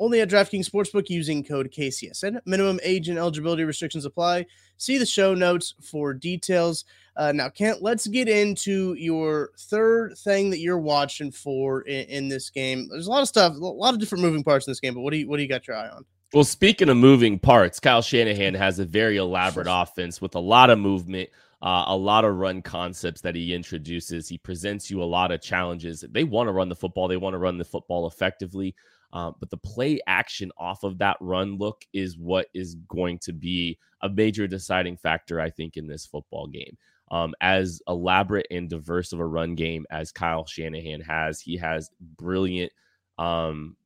Only 0.00 0.22
at 0.22 0.30
DraftKings 0.30 0.68
Sportsbook 0.68 1.10
using 1.10 1.44
code 1.44 1.70
KCSN. 1.70 2.40
Minimum 2.46 2.80
age 2.82 3.10
and 3.10 3.18
eligibility 3.18 3.64
restrictions 3.64 4.06
apply. 4.06 4.46
See 4.78 4.96
the 4.96 5.04
show 5.04 5.34
notes 5.34 5.74
for 5.82 6.14
details. 6.14 6.86
Uh, 7.16 7.32
now, 7.32 7.50
Kent, 7.50 7.82
let's 7.82 8.06
get 8.06 8.26
into 8.26 8.94
your 8.94 9.50
third 9.58 10.16
thing 10.16 10.48
that 10.50 10.60
you're 10.60 10.78
watching 10.78 11.30
for 11.30 11.82
in, 11.82 12.06
in, 12.06 12.28
this 12.28 12.48
game. 12.48 12.88
There's 12.90 13.08
a 13.08 13.10
lot 13.10 13.20
of 13.20 13.28
stuff, 13.28 13.54
a 13.54 13.58
lot 13.58 13.92
of 13.92 14.00
different 14.00 14.24
moving 14.24 14.42
parts 14.42 14.66
in 14.66 14.70
this 14.70 14.80
game, 14.80 14.94
but 14.94 15.02
what 15.02 15.12
do 15.12 15.18
you 15.18 15.28
what 15.28 15.36
do 15.36 15.42
you 15.42 15.48
got 15.50 15.68
your 15.68 15.76
eye 15.76 15.90
on? 15.90 16.06
Well, 16.32 16.44
speaking 16.44 16.88
of 16.88 16.96
moving 16.96 17.38
parts, 17.38 17.78
Kyle 17.78 18.00
Shanahan 18.00 18.54
has 18.54 18.78
a 18.78 18.86
very 18.86 19.18
elaborate 19.18 19.66
offense 19.68 20.18
with 20.22 20.34
a 20.34 20.40
lot 20.40 20.70
of 20.70 20.78
movement, 20.78 21.28
uh, 21.60 21.84
a 21.88 21.96
lot 21.96 22.24
of 22.24 22.36
run 22.36 22.62
concepts 22.62 23.20
that 23.20 23.34
he 23.34 23.52
introduces. 23.52 24.30
He 24.30 24.38
presents 24.38 24.90
you 24.90 25.02
a 25.02 25.04
lot 25.04 25.30
of 25.30 25.42
challenges. 25.42 26.04
They 26.08 26.24
want 26.24 26.48
to 26.48 26.52
run 26.52 26.70
the 26.70 26.76
football, 26.76 27.06
they 27.06 27.18
want 27.18 27.34
to 27.34 27.38
run 27.38 27.58
the 27.58 27.64
football 27.66 28.06
effectively. 28.06 28.74
Uh, 29.12 29.32
but 29.38 29.50
the 29.50 29.56
play 29.56 30.00
action 30.06 30.52
off 30.58 30.84
of 30.84 30.98
that 30.98 31.16
run 31.20 31.58
look 31.58 31.84
is 31.92 32.16
what 32.16 32.46
is 32.54 32.76
going 32.88 33.18
to 33.18 33.32
be 33.32 33.78
a 34.02 34.08
major 34.08 34.46
deciding 34.46 34.96
factor, 34.96 35.40
I 35.40 35.50
think, 35.50 35.76
in 35.76 35.86
this 35.86 36.06
football 36.06 36.46
game. 36.46 36.76
Um, 37.10 37.34
as 37.40 37.82
elaborate 37.88 38.46
and 38.52 38.70
diverse 38.70 39.12
of 39.12 39.18
a 39.18 39.26
run 39.26 39.56
game 39.56 39.84
as 39.90 40.12
Kyle 40.12 40.46
Shanahan 40.46 41.00
has, 41.00 41.40
he 41.40 41.56
has 41.56 41.90
brilliant, 42.16 42.70
um, 43.18 43.76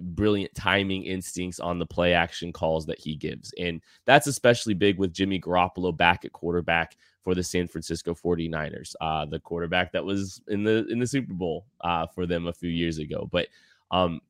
brilliant 0.00 0.54
timing 0.54 1.04
instincts 1.04 1.58
on 1.58 1.80
the 1.80 1.86
play 1.86 2.12
action 2.12 2.52
calls 2.52 2.86
that 2.86 3.00
he 3.00 3.16
gives. 3.16 3.52
And 3.58 3.82
that's 4.04 4.28
especially 4.28 4.74
big 4.74 4.96
with 4.96 5.12
Jimmy 5.12 5.40
Garoppolo 5.40 5.96
back 5.96 6.24
at 6.24 6.32
quarterback 6.32 6.96
for 7.24 7.34
the 7.34 7.42
San 7.42 7.66
Francisco 7.66 8.14
49ers, 8.14 8.94
uh, 9.00 9.26
the 9.26 9.40
quarterback 9.40 9.90
that 9.92 10.04
was 10.04 10.40
in 10.46 10.62
the 10.62 10.86
in 10.88 11.00
the 11.00 11.06
Super 11.06 11.34
Bowl 11.34 11.66
uh, 11.80 12.06
for 12.06 12.26
them 12.26 12.46
a 12.46 12.52
few 12.52 12.70
years 12.70 12.98
ago. 12.98 13.28
But 13.30 13.48
um, 13.90 14.20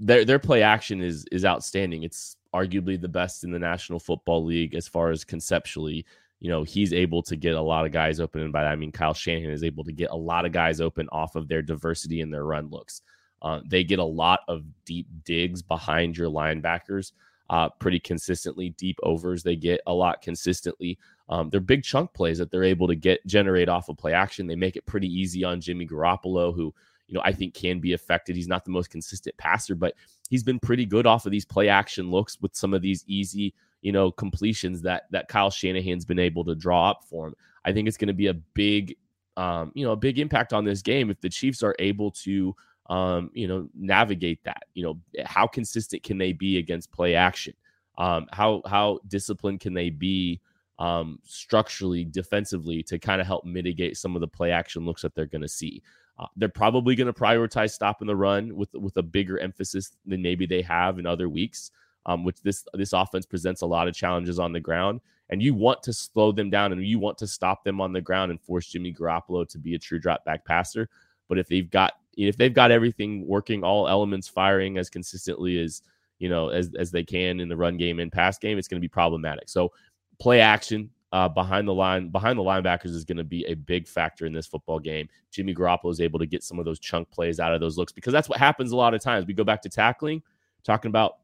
their 0.00 0.24
their 0.24 0.38
play 0.38 0.62
action 0.62 1.02
is 1.02 1.24
is 1.32 1.44
outstanding. 1.44 2.02
It's 2.02 2.36
arguably 2.54 3.00
the 3.00 3.08
best 3.08 3.44
in 3.44 3.50
the 3.50 3.58
National 3.58 3.98
Football 3.98 4.44
League 4.44 4.74
as 4.74 4.88
far 4.88 5.10
as 5.10 5.24
conceptually. 5.24 6.06
You 6.40 6.50
know, 6.50 6.62
he's 6.62 6.92
able 6.92 7.22
to 7.22 7.36
get 7.36 7.54
a 7.54 7.60
lot 7.60 7.86
of 7.86 7.92
guys 7.92 8.20
open, 8.20 8.42
and 8.42 8.52
by 8.52 8.62
that 8.62 8.72
I 8.72 8.76
mean 8.76 8.92
Kyle 8.92 9.14
Shanahan 9.14 9.50
is 9.50 9.64
able 9.64 9.84
to 9.84 9.92
get 9.92 10.10
a 10.10 10.16
lot 10.16 10.44
of 10.44 10.52
guys 10.52 10.80
open 10.80 11.08
off 11.10 11.36
of 11.36 11.48
their 11.48 11.62
diversity 11.62 12.20
in 12.20 12.30
their 12.30 12.44
run 12.44 12.68
looks. 12.68 13.02
Uh, 13.42 13.60
they 13.66 13.84
get 13.84 13.98
a 13.98 14.04
lot 14.04 14.40
of 14.48 14.64
deep 14.84 15.06
digs 15.24 15.62
behind 15.62 16.16
your 16.16 16.30
linebackers, 16.30 17.12
uh, 17.50 17.68
pretty 17.68 18.00
consistently. 18.00 18.70
Deep 18.70 18.98
overs 19.02 19.42
they 19.42 19.56
get 19.56 19.80
a 19.86 19.92
lot 19.92 20.22
consistently. 20.22 20.98
Um, 21.28 21.50
they're 21.50 21.60
big 21.60 21.82
chunk 21.82 22.12
plays 22.12 22.38
that 22.38 22.50
they're 22.50 22.64
able 22.64 22.86
to 22.88 22.94
get 22.94 23.24
generate 23.26 23.68
off 23.68 23.88
of 23.88 23.96
play 23.96 24.12
action. 24.12 24.46
They 24.46 24.56
make 24.56 24.76
it 24.76 24.86
pretty 24.86 25.08
easy 25.08 25.44
on 25.44 25.60
Jimmy 25.60 25.86
Garoppolo, 25.86 26.54
who 26.54 26.74
you 27.06 27.14
know, 27.14 27.22
I 27.24 27.32
think 27.32 27.54
can 27.54 27.80
be 27.80 27.92
affected. 27.92 28.36
He's 28.36 28.48
not 28.48 28.64
the 28.64 28.70
most 28.70 28.90
consistent 28.90 29.36
passer, 29.36 29.74
but 29.74 29.94
he's 30.28 30.42
been 30.42 30.58
pretty 30.58 30.86
good 30.86 31.06
off 31.06 31.26
of 31.26 31.32
these 31.32 31.44
play 31.44 31.68
action 31.68 32.10
looks 32.10 32.40
with 32.40 32.54
some 32.56 32.74
of 32.74 32.82
these 32.82 33.04
easy, 33.06 33.54
you 33.82 33.92
know, 33.92 34.10
completions 34.10 34.82
that 34.82 35.04
that 35.10 35.28
Kyle 35.28 35.50
Shanahan's 35.50 36.04
been 36.04 36.18
able 36.18 36.44
to 36.44 36.54
draw 36.54 36.90
up 36.90 37.04
for 37.04 37.26
him. 37.28 37.34
I 37.64 37.72
think 37.72 37.88
it's 37.88 37.96
going 37.96 38.08
to 38.08 38.14
be 38.14 38.28
a 38.28 38.34
big, 38.34 38.96
um, 39.36 39.72
you 39.74 39.84
know, 39.84 39.92
a 39.92 39.96
big 39.96 40.18
impact 40.18 40.52
on 40.52 40.64
this 40.64 40.82
game 40.82 41.10
if 41.10 41.20
the 41.20 41.28
Chiefs 41.28 41.62
are 41.62 41.74
able 41.78 42.10
to, 42.10 42.54
um, 42.88 43.30
you 43.34 43.48
know, 43.48 43.68
navigate 43.74 44.42
that. 44.44 44.64
You 44.74 44.84
know, 44.84 45.24
how 45.24 45.46
consistent 45.46 46.02
can 46.02 46.18
they 46.18 46.32
be 46.32 46.58
against 46.58 46.92
play 46.92 47.14
action? 47.14 47.54
Um, 47.98 48.26
how 48.32 48.62
how 48.66 49.00
disciplined 49.08 49.60
can 49.60 49.74
they 49.74 49.90
be? 49.90 50.40
um, 50.78 51.18
structurally, 51.24 52.04
defensively, 52.04 52.82
to 52.84 52.98
kind 52.98 53.20
of 53.20 53.26
help 53.26 53.44
mitigate 53.44 53.96
some 53.96 54.14
of 54.14 54.20
the 54.20 54.28
play 54.28 54.50
action 54.50 54.84
looks 54.84 55.02
that 55.02 55.14
they're 55.14 55.26
going 55.26 55.42
to 55.42 55.48
see. 55.48 55.82
Uh, 56.18 56.26
they're 56.36 56.48
probably 56.48 56.94
going 56.94 57.06
to 57.06 57.12
prioritize 57.12 57.72
stopping 57.72 58.06
the 58.06 58.16
run 58.16 58.54
with 58.54 58.72
with 58.74 58.96
a 58.96 59.02
bigger 59.02 59.38
emphasis 59.38 59.96
than 60.06 60.22
maybe 60.22 60.46
they 60.46 60.62
have 60.62 60.98
in 60.98 61.06
other 61.06 61.28
weeks. 61.28 61.70
Um, 62.06 62.22
which 62.22 62.42
this 62.42 62.64
this 62.74 62.92
offense 62.92 63.24
presents 63.24 63.62
a 63.62 63.66
lot 63.66 63.88
of 63.88 63.94
challenges 63.94 64.38
on 64.38 64.52
the 64.52 64.60
ground, 64.60 65.00
and 65.30 65.42
you 65.42 65.54
want 65.54 65.82
to 65.84 65.92
slow 65.92 66.32
them 66.32 66.50
down 66.50 66.70
and 66.72 66.84
you 66.84 66.98
want 66.98 67.16
to 67.18 67.26
stop 67.26 67.64
them 67.64 67.80
on 67.80 67.92
the 67.92 68.00
ground 68.00 68.30
and 68.30 68.40
force 68.42 68.66
Jimmy 68.66 68.92
Garoppolo 68.92 69.48
to 69.48 69.58
be 69.58 69.74
a 69.74 69.78
true 69.78 69.98
drop 69.98 70.22
back 70.24 70.44
passer. 70.44 70.88
But 71.28 71.38
if 71.38 71.48
they've 71.48 71.70
got 71.70 71.94
if 72.16 72.36
they've 72.36 72.52
got 72.52 72.70
everything 72.70 73.26
working, 73.26 73.64
all 73.64 73.88
elements 73.88 74.28
firing 74.28 74.76
as 74.78 74.90
consistently 74.90 75.58
as 75.58 75.82
you 76.18 76.28
know 76.28 76.50
as 76.50 76.74
as 76.74 76.90
they 76.90 77.02
can 77.02 77.40
in 77.40 77.48
the 77.48 77.56
run 77.56 77.76
game 77.76 78.00
and 78.00 78.12
pass 78.12 78.38
game, 78.38 78.58
it's 78.58 78.68
going 78.68 78.80
to 78.80 78.84
be 78.84 78.88
problematic. 78.88 79.48
So 79.48 79.72
play 80.20 80.40
action 80.40 80.90
uh, 81.14 81.28
behind 81.28 81.68
the 81.68 81.72
line, 81.72 82.08
behind 82.08 82.36
the 82.36 82.42
linebackers 82.42 82.86
is 82.86 83.04
going 83.04 83.16
to 83.16 83.24
be 83.24 83.44
a 83.44 83.54
big 83.54 83.86
factor 83.86 84.26
in 84.26 84.32
this 84.32 84.48
football 84.48 84.80
game. 84.80 85.08
Jimmy 85.30 85.54
Garoppolo 85.54 85.92
is 85.92 86.00
able 86.00 86.18
to 86.18 86.26
get 86.26 86.42
some 86.42 86.58
of 86.58 86.64
those 86.64 86.80
chunk 86.80 87.08
plays 87.10 87.38
out 87.38 87.54
of 87.54 87.60
those 87.60 87.78
looks 87.78 87.92
because 87.92 88.12
that's 88.12 88.28
what 88.28 88.40
happens 88.40 88.72
a 88.72 88.76
lot 88.76 88.94
of 88.94 89.00
times. 89.00 89.24
We 89.24 89.32
go 89.32 89.44
back 89.44 89.62
to 89.62 89.68
tackling, 89.68 90.22
talking 90.64 90.88
about 90.88 91.18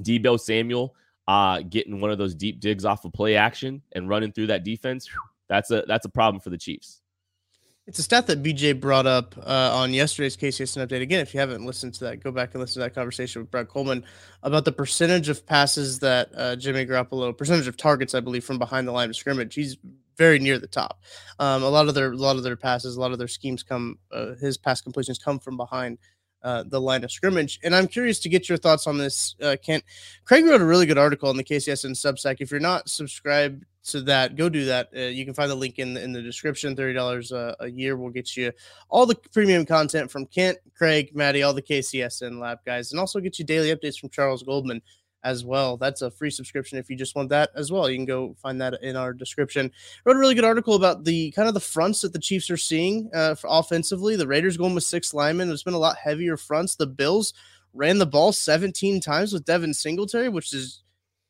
Deebo 0.00 0.38
Samuel 0.38 0.94
uh, 1.28 1.62
getting 1.62 2.00
one 2.00 2.10
of 2.10 2.18
those 2.18 2.34
deep 2.34 2.60
digs 2.60 2.84
off 2.84 3.06
of 3.06 3.12
play 3.14 3.36
action 3.36 3.80
and 3.92 4.08
running 4.08 4.32
through 4.32 4.48
that 4.48 4.64
defense. 4.64 5.08
That's 5.48 5.70
a 5.70 5.84
that's 5.88 6.04
a 6.04 6.10
problem 6.10 6.40
for 6.40 6.50
the 6.50 6.58
Chiefs. 6.58 7.01
It's 7.84 7.98
a 7.98 8.02
stat 8.04 8.28
that 8.28 8.44
BJ 8.44 8.80
brought 8.80 9.06
up 9.06 9.34
uh, 9.36 9.72
on 9.74 9.92
yesterday's 9.92 10.36
KCSN 10.36 10.86
update. 10.86 11.02
Again, 11.02 11.18
if 11.18 11.34
you 11.34 11.40
haven't 11.40 11.66
listened 11.66 11.94
to 11.94 12.04
that, 12.04 12.22
go 12.22 12.30
back 12.30 12.54
and 12.54 12.60
listen 12.60 12.74
to 12.74 12.86
that 12.86 12.94
conversation 12.94 13.42
with 13.42 13.50
Brett 13.50 13.68
Coleman 13.68 14.04
about 14.44 14.64
the 14.64 14.70
percentage 14.70 15.28
of 15.28 15.44
passes 15.44 15.98
that 15.98 16.30
uh, 16.36 16.54
Jimmy 16.54 16.86
Garoppolo, 16.86 17.36
percentage 17.36 17.66
of 17.66 17.76
targets, 17.76 18.14
I 18.14 18.20
believe, 18.20 18.44
from 18.44 18.58
behind 18.58 18.86
the 18.86 18.92
line 18.92 19.10
of 19.10 19.16
scrimmage. 19.16 19.56
He's 19.56 19.78
very 20.16 20.38
near 20.38 20.60
the 20.60 20.68
top. 20.68 21.02
Um, 21.40 21.64
a 21.64 21.68
lot 21.68 21.88
of 21.88 21.96
their, 21.96 22.12
a 22.12 22.16
lot 22.16 22.36
of 22.36 22.44
their 22.44 22.54
passes, 22.54 22.94
a 22.94 23.00
lot 23.00 23.10
of 23.10 23.18
their 23.18 23.26
schemes 23.26 23.64
come, 23.64 23.98
uh, 24.12 24.34
his 24.34 24.56
pass 24.56 24.80
completions 24.80 25.18
come 25.18 25.40
from 25.40 25.56
behind 25.56 25.98
uh, 26.44 26.62
the 26.64 26.80
line 26.80 27.02
of 27.02 27.10
scrimmage. 27.10 27.58
And 27.64 27.74
I'm 27.74 27.88
curious 27.88 28.20
to 28.20 28.28
get 28.28 28.48
your 28.48 28.58
thoughts 28.58 28.86
on 28.86 28.96
this, 28.96 29.34
uh, 29.42 29.56
Kent. 29.60 29.82
Craig 30.24 30.44
wrote 30.44 30.60
a 30.60 30.64
really 30.64 30.86
good 30.86 30.98
article 30.98 31.28
on 31.28 31.36
the 31.36 31.44
KCSN 31.44 31.92
Substack. 31.92 32.36
If 32.38 32.52
you're 32.52 32.60
not 32.60 32.88
subscribed 32.88 33.64
to 33.84 34.00
that, 34.02 34.36
go 34.36 34.48
do 34.48 34.64
that. 34.66 34.90
Uh, 34.96 35.00
you 35.00 35.24
can 35.24 35.34
find 35.34 35.50
the 35.50 35.56
link 35.56 35.78
in 35.78 35.94
the, 35.94 36.02
in 36.02 36.12
the 36.12 36.22
description. 36.22 36.76
Thirty 36.76 36.94
dollars 36.94 37.32
a 37.32 37.56
year 37.68 37.96
will 37.96 38.10
get 38.10 38.36
you 38.36 38.52
all 38.88 39.06
the 39.06 39.16
premium 39.32 39.64
content 39.64 40.10
from 40.10 40.26
Kent, 40.26 40.58
Craig, 40.76 41.10
Maddie, 41.14 41.42
all 41.42 41.54
the 41.54 41.62
KCSN 41.62 42.40
lab 42.40 42.58
guys, 42.64 42.92
and 42.92 43.00
also 43.00 43.20
get 43.20 43.38
you 43.38 43.44
daily 43.44 43.74
updates 43.74 43.98
from 43.98 44.10
Charles 44.10 44.42
Goldman 44.42 44.82
as 45.24 45.44
well. 45.44 45.76
That's 45.76 46.02
a 46.02 46.10
free 46.10 46.30
subscription 46.30 46.78
if 46.78 46.90
you 46.90 46.96
just 46.96 47.14
want 47.14 47.28
that 47.30 47.50
as 47.54 47.70
well. 47.70 47.88
You 47.88 47.96
can 47.96 48.04
go 48.04 48.34
find 48.40 48.60
that 48.60 48.82
in 48.82 48.96
our 48.96 49.12
description. 49.12 49.70
wrote 50.04 50.16
a 50.16 50.18
really 50.18 50.34
good 50.34 50.44
article 50.44 50.74
about 50.74 51.04
the 51.04 51.30
kind 51.32 51.48
of 51.48 51.54
the 51.54 51.60
fronts 51.60 52.00
that 52.00 52.12
the 52.12 52.18
Chiefs 52.18 52.50
are 52.50 52.56
seeing 52.56 53.10
uh, 53.14 53.34
offensively. 53.44 54.16
The 54.16 54.26
Raiders 54.26 54.56
going 54.56 54.74
with 54.74 54.84
six 54.84 55.14
linemen. 55.14 55.48
There's 55.48 55.62
been 55.62 55.74
a 55.74 55.78
lot 55.78 55.96
heavier 55.96 56.36
fronts. 56.36 56.76
The 56.76 56.86
Bills 56.86 57.34
ran 57.74 57.98
the 57.98 58.06
ball 58.06 58.32
17 58.32 59.00
times 59.00 59.32
with 59.32 59.44
Devin 59.44 59.74
Singletary, 59.74 60.28
which 60.28 60.52
is 60.52 60.82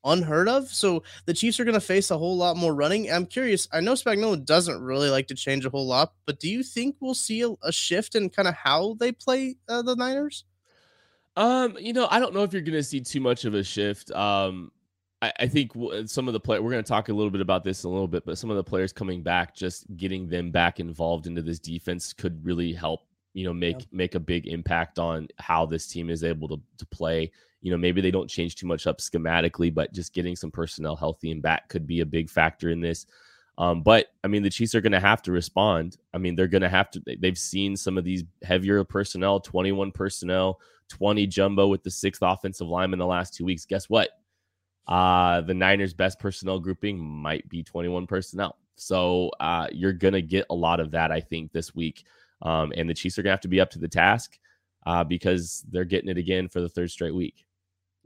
unheard 0.05 0.49
of. 0.49 0.69
So 0.69 1.03
the 1.27 1.35
Chiefs 1.35 1.61
are 1.61 1.65
going 1.65 1.75
to 1.75 1.81
face 1.81 2.11
a 2.11 2.19
whole 2.19 2.37
lot 2.37 2.57
more 2.57 2.75
running. 2.75 3.11
I'm 3.11 3.27
curious. 3.27 3.69
I 3.73 3.81
know 3.81 3.95
Spagnuolo 3.95 4.45
doesn't 4.45 4.83
really 4.83 5.11
like 5.11 5.29
to 5.29 5.35
change 5.35 5.65
a 5.65 5.71
whole 5.71 5.87
lot, 5.87 6.13
but 6.27 6.41
do 6.41 6.49
you 6.49 6.63
think 6.63 6.97
we'll 7.01 7.15
see 7.15 7.43
a, 7.43 7.51
a 7.63 7.73
shift 7.73 8.15
in 8.15 8.31
kind 8.31 8.49
of 8.49 8.55
how 8.55 8.97
they 8.99 9.13
play 9.13 9.57
uh, 9.69 9.83
the 9.83 9.97
Niners? 9.97 10.45
Um, 11.37 11.77
you 11.81 11.93
know, 11.93 12.09
I 12.11 12.19
don't 12.19 12.35
know 12.35 12.43
if 12.43 12.53
you're 12.53 12.63
going 12.63 12.75
to 12.75 12.83
see 12.83 13.01
too 13.01 13.21
much 13.21 13.45
of 13.45 13.55
a 13.55 13.65
shift. 13.65 14.11
Um, 14.11 14.71
I, 15.23 15.33
I 15.41 15.47
think 15.47 15.73
some 16.07 16.27
of 16.27 16.35
the 16.35 16.41
play 16.41 16.59
we're 16.59 16.71
going 16.71 16.85
to 16.85 16.89
talk 16.89 17.09
a 17.09 17.15
little 17.15 17.31
bit 17.31 17.41
about 17.41 17.65
this 17.65 17.85
in 17.85 17.91
a 17.91 17.93
little 17.93 18.09
bit, 18.09 18.27
but 18.27 18.37
some 18.37 18.51
of 18.51 18.57
the 18.57 18.65
players 18.65 18.93
coming 18.93 19.23
back, 19.23 19.55
just 19.55 19.87
getting 19.97 20.29
them 20.29 20.51
back 20.51 20.81
involved 20.81 21.27
into 21.27 21.41
this 21.41 21.59
defense 21.59 22.13
could 22.13 22.45
really 22.45 22.73
help. 22.73 23.01
You 23.33 23.47
know, 23.47 23.55
make 23.55 23.81
yeah. 23.81 23.87
make 23.93 24.15
a 24.15 24.21
big 24.21 24.47
impact 24.47 24.99
on 24.99 25.27
how 25.39 25.65
this 25.65 25.87
team 25.87 26.11
is 26.11 26.23
able 26.23 26.49
to 26.49 26.61
to 26.77 26.87
play. 26.87 27.31
You 27.63 27.71
know, 27.71 27.79
maybe 27.79 28.01
they 28.01 28.11
don't 28.11 28.29
change 28.29 28.57
too 28.57 28.67
much 28.67 28.87
up 28.87 28.99
schematically, 28.99 29.73
but 29.73 29.93
just 29.93 30.13
getting 30.13 30.37
some 30.37 30.51
personnel 30.51 30.97
healthy 30.97 31.31
and 31.31 31.41
back 31.41 31.69
could 31.69 31.87
be 31.87 32.01
a 32.01 32.07
big 32.07 32.29
factor 32.29 32.71
in 32.71 32.81
this. 32.81 33.07
Um, 33.59 33.83
but 33.83 34.09
I 34.25 34.29
mean, 34.29 34.43
the 34.43 34.51
Chiefs 34.51 34.75
are 34.75 34.81
going 34.81 34.93
to 34.93 35.01
have 35.01 35.23
to 35.23 35.33
respond. 35.33 35.99
I 36.13 36.19
mean, 36.19 36.35
they're 36.35 36.47
going 36.47 36.63
to 36.63 36.69
have 36.69 36.91
to. 36.93 37.03
They've 37.19 37.39
seen 37.39 37.77
some 37.77 37.99
of 37.99 38.05
these 38.05 38.25
heavier 38.43 38.83
personnel, 38.85 39.41
21 39.41 39.93
personnel, 39.93 40.59
20 40.89 41.27
jumbo 41.27 41.69
with 41.69 41.83
the 41.83 41.91
sixth 41.91 42.23
offensive 42.23 42.67
line 42.67 42.93
in 42.93 42.99
the 42.99 43.07
last 43.07 43.35
two 43.35 43.45
weeks. 43.45 43.65
Guess 43.67 43.89
what? 43.89 44.11
Uh, 44.89 45.43
the 45.43 45.55
Niners' 45.55 45.95
best 45.95 46.19
personnel 46.19 46.59
grouping 46.59 46.99
might 46.99 47.49
be 47.49 47.63
21 47.63 48.07
personnel. 48.07 48.57
So 48.77 49.31
uh, 49.39 49.69
you're 49.71 49.93
going 49.93 50.15
to 50.15 50.23
get 50.23 50.47
a 50.51 50.55
lot 50.55 50.81
of 50.81 50.91
that, 50.93 51.13
I 51.13 51.21
think, 51.21 51.53
this 51.53 51.75
week. 51.75 52.05
Um, 52.41 52.73
and 52.77 52.89
the 52.89 52.95
Chiefs 52.95 53.19
are 53.19 53.23
going 53.23 53.31
to 53.31 53.35
have 53.35 53.41
to 53.43 53.49
be 53.49 53.61
up 53.61 53.71
to 53.71 53.79
the 53.79 53.89
task 53.89 54.39
uh, 54.87 55.05
because 55.05 55.65
they're 55.71 55.85
getting 55.85 56.11
it 56.11 56.19
again 56.19 56.49
for 56.49 56.61
the 56.61 56.69
third 56.69 56.91
straight 56.91 57.15
week. 57.15 57.45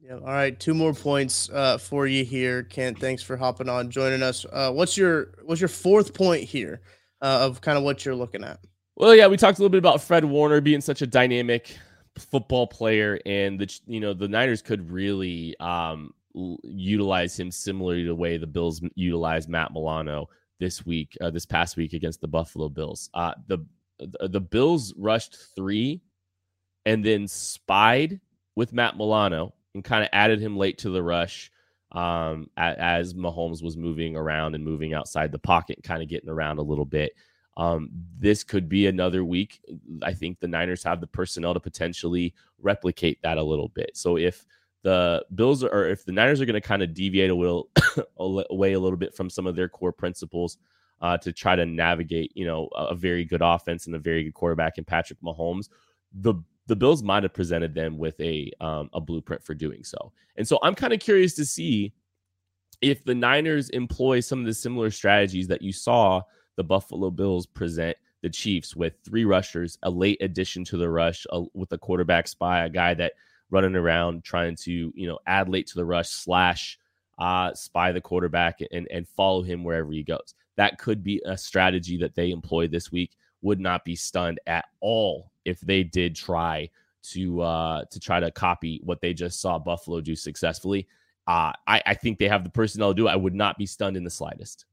Yeah. 0.07 0.15
All 0.15 0.21
right. 0.21 0.59
Two 0.59 0.73
more 0.73 0.95
points 0.95 1.51
uh, 1.51 1.79
for 1.79 2.07
you 2.07 2.25
here, 2.25 2.63
Kent. 2.63 3.01
Thanks 3.01 3.25
for 3.25 3.37
hopping 3.37 3.69
on, 3.69 3.91
joining 3.91 4.23
us. 4.23 4.47
Uh, 4.53 4.71
what's 4.71 4.97
your 4.97 5.35
what's 5.45 5.61
your 5.61 5.69
fourth 5.69 6.15
point 6.15 6.45
here 6.45 6.81
uh, 7.23 7.41
of 7.43 7.61
kind 7.61 7.77
of 7.77 7.83
what 7.83 8.05
you're 8.05 8.15
looking 8.15 8.45
at? 8.45 8.61
Well, 8.95 9.17
yeah, 9.17 9.27
we 9.27 9.37
talked 9.37 9.59
a 9.59 9.63
little 9.63 9.71
bit 9.71 9.79
about 9.79 10.01
Fred 10.01 10.25
Warner 10.25 10.61
being 10.61 10.81
such 10.81 11.03
a 11.03 11.09
dynamic 11.09 11.77
football 12.19 12.69
player, 12.69 13.19
and 13.27 13.59
the 13.59 13.81
you 13.87 13.99
know 13.99 14.15
the 14.15 14.29
Niners 14.29 14.63
could 14.63 14.89
really 14.93 15.57
um, 15.59 16.15
utilize 16.63 17.39
him 17.39 17.51
similarly 17.51 18.03
to 18.03 18.09
the 18.09 18.15
way 18.15 18.37
the 18.37 18.47
Bills 18.47 18.81
utilized 18.95 19.49
Matt 19.49 19.73
Milano 19.73 20.29
this 20.61 20.87
week, 20.87 21.17
uh, 21.21 21.31
this 21.31 21.47
past 21.47 21.77
week 21.77 21.95
against 21.95 22.21
the 22.21 22.29
Buffalo 22.29 22.69
Bills. 22.69 23.11
Uh, 23.13 23.35
the 23.49 23.59
the 23.99 24.41
Bills 24.41 24.95
rushed 24.97 25.37
three, 25.57 26.01
and 26.85 27.05
then 27.05 27.27
spied 27.27 28.21
with 28.55 28.73
Matt 28.73 28.97
Milano 28.97 29.53
and 29.77 29.85
kind 29.85 30.03
of 30.03 30.09
added 30.13 30.41
him 30.41 30.57
late 30.57 30.79
to 30.79 30.91
the 30.91 31.03
rush 31.03 31.53
um, 31.93 32.51
as 32.57 33.15
Mahomes 33.15 33.63
was 33.63 33.77
moving 33.77 34.17
around 34.17 34.55
and 34.55 34.65
moving 34.65 34.95
outside 34.95 35.31
the 35.31 35.39
pocket, 35.39 35.83
kind 35.83 36.03
of 36.03 36.09
getting 36.09 36.31
around 36.31 36.59
a 36.59 36.63
little 36.63 36.85
bit. 36.85 37.13
Um, 37.57 37.91
this 38.19 38.43
could 38.43 38.69
be 38.69 38.87
another 38.87 39.25
week. 39.25 39.61
I 40.03 40.13
think 40.13 40.41
the 40.41 40.49
Niners 40.49 40.83
have 40.83 41.01
the 41.01 41.07
personnel 41.07 41.55
to 41.55 41.61
potentially 41.61 42.35
replicate 42.61 43.21
that 43.23 43.39
a 43.39 43.43
little 43.43 43.69
bit. 43.69 43.91
So 43.95 44.17
if 44.17 44.45
the 44.83 45.25
Bills 45.35 45.63
are, 45.63 45.87
if 45.87 46.05
the 46.05 46.13
Niners 46.13 46.41
are 46.41 46.47
going 46.47 46.61
to 46.61 46.61
kind 46.61 46.83
of 46.83 46.93
deviate 46.93 47.31
a 47.31 47.35
little 47.35 47.71
away 48.19 48.73
a 48.73 48.81
little 48.81 48.99
bit 48.99 49.15
from 49.15 49.31
some 49.31 49.47
of 49.47 49.57
their 49.57 49.69
core 49.69 49.93
principles 49.93 50.59
uh, 51.01 51.17
to 51.19 51.33
try 51.33 51.55
to 51.55 51.65
navigate, 51.65 52.33
you 52.35 52.47
know, 52.47 52.69
a 52.77 52.95
very 52.95 53.25
good 53.25 53.43
offense 53.43 53.87
and 53.87 53.95
a 53.95 53.99
very 53.99 54.25
good 54.25 54.35
quarterback 54.35 54.79
in 54.79 54.85
Patrick 54.85 55.21
Mahomes, 55.23 55.69
the 56.13 56.35
the 56.67 56.77
Bills 56.77 57.03
might 57.03 57.23
have 57.23 57.33
presented 57.33 57.75
them 57.75 57.99
with 57.99 58.19
a 58.21 58.51
um, 58.61 58.91
a 58.93 59.01
blueprint 59.01 59.43
for 59.43 59.55
doing 59.55 59.85
so. 59.85 60.13
And 60.37 60.47
so 60.47 60.59
I'm 60.63 60.75
kind 60.75 60.93
of 60.93 61.01
curious 61.01 61.35
to 61.37 61.45
see 61.45 61.93
if 62.81 63.05
the 63.05 63.15
Niners 63.15 63.71
employ 63.71 64.21
some 64.21 64.41
of 64.41 64.47
the 64.47 64.55
similar 64.55 64.91
strategies 64.91 65.49
that 65.49 65.63
you 65.63 65.73
saw 65.73 66.23
the 66.57 66.65
Buffalo 66.65 67.11
Bills 67.11 67.47
present 67.47 67.97
the 68.23 68.31
Chiefs 68.31 68.75
with 68.75 68.95
three 69.05 69.25
rushers, 69.25 69.79
a 69.83 69.91
late 69.91 70.21
addition 70.21 70.65
to 70.65 70.77
the 70.77 70.89
rush 70.89 71.27
a, 71.31 71.45
with 71.55 71.73
a 71.73 71.79
quarterback 71.79 72.27
spy, 72.29 72.65
a 72.65 72.71
guy 72.71 72.95
that 72.95 73.13
running 73.51 73.77
around 73.77 74.25
trying 74.25 74.57
to 74.57 74.93
you 74.95 75.07
know 75.07 75.19
add 75.27 75.49
late 75.49 75.67
to 75.69 75.77
the 75.77 75.85
rush 75.85 76.09
slash 76.09 76.79
uh, 77.19 77.55
spy 77.55 77.93
the 77.93 78.01
quarterback 78.01 78.61
and 78.73 78.89
and 78.91 79.09
follow 79.09 79.43
him 79.43 79.63
wherever 79.63 79.93
he 79.93 80.03
goes. 80.03 80.35
That 80.57 80.79
could 80.79 81.05
be 81.05 81.23
a 81.25 81.37
strategy 81.37 81.97
that 81.99 82.15
they 82.15 82.31
employ 82.31 82.67
this 82.67 82.91
week. 82.91 83.17
Would 83.47 83.61
not 83.61 83.85
be 83.85 83.95
stunned 83.95 84.41
at 84.49 84.65
all 84.81 85.31
if 85.45 85.61
they 85.61 85.85
did 85.85 86.17
try 86.17 86.69
to 87.13 87.41
uh, 87.43 87.85
to 87.85 88.01
try 88.01 88.19
to 88.19 88.33
copy 88.33 88.81
what 88.83 89.01
they 89.01 89.15
just 89.15 89.41
saw 89.41 89.57
Buffalo 89.57 90.01
do 90.01 90.17
successfully. 90.17 90.89
Uh, 91.29 91.53
I, 91.65 91.81
I 91.87 91.95
think 91.95 92.19
they 92.19 92.27
have 92.27 92.43
the 92.43 92.51
personnel 92.51 92.91
to 92.91 92.95
do. 92.95 93.07
It. 93.07 93.13
I 93.13 93.17
would 93.17 93.37
not 93.37 93.57
be 93.57 93.65
stunned 93.67 93.97
in 93.97 94.03
the 94.03 94.11
slightest. 94.11 94.65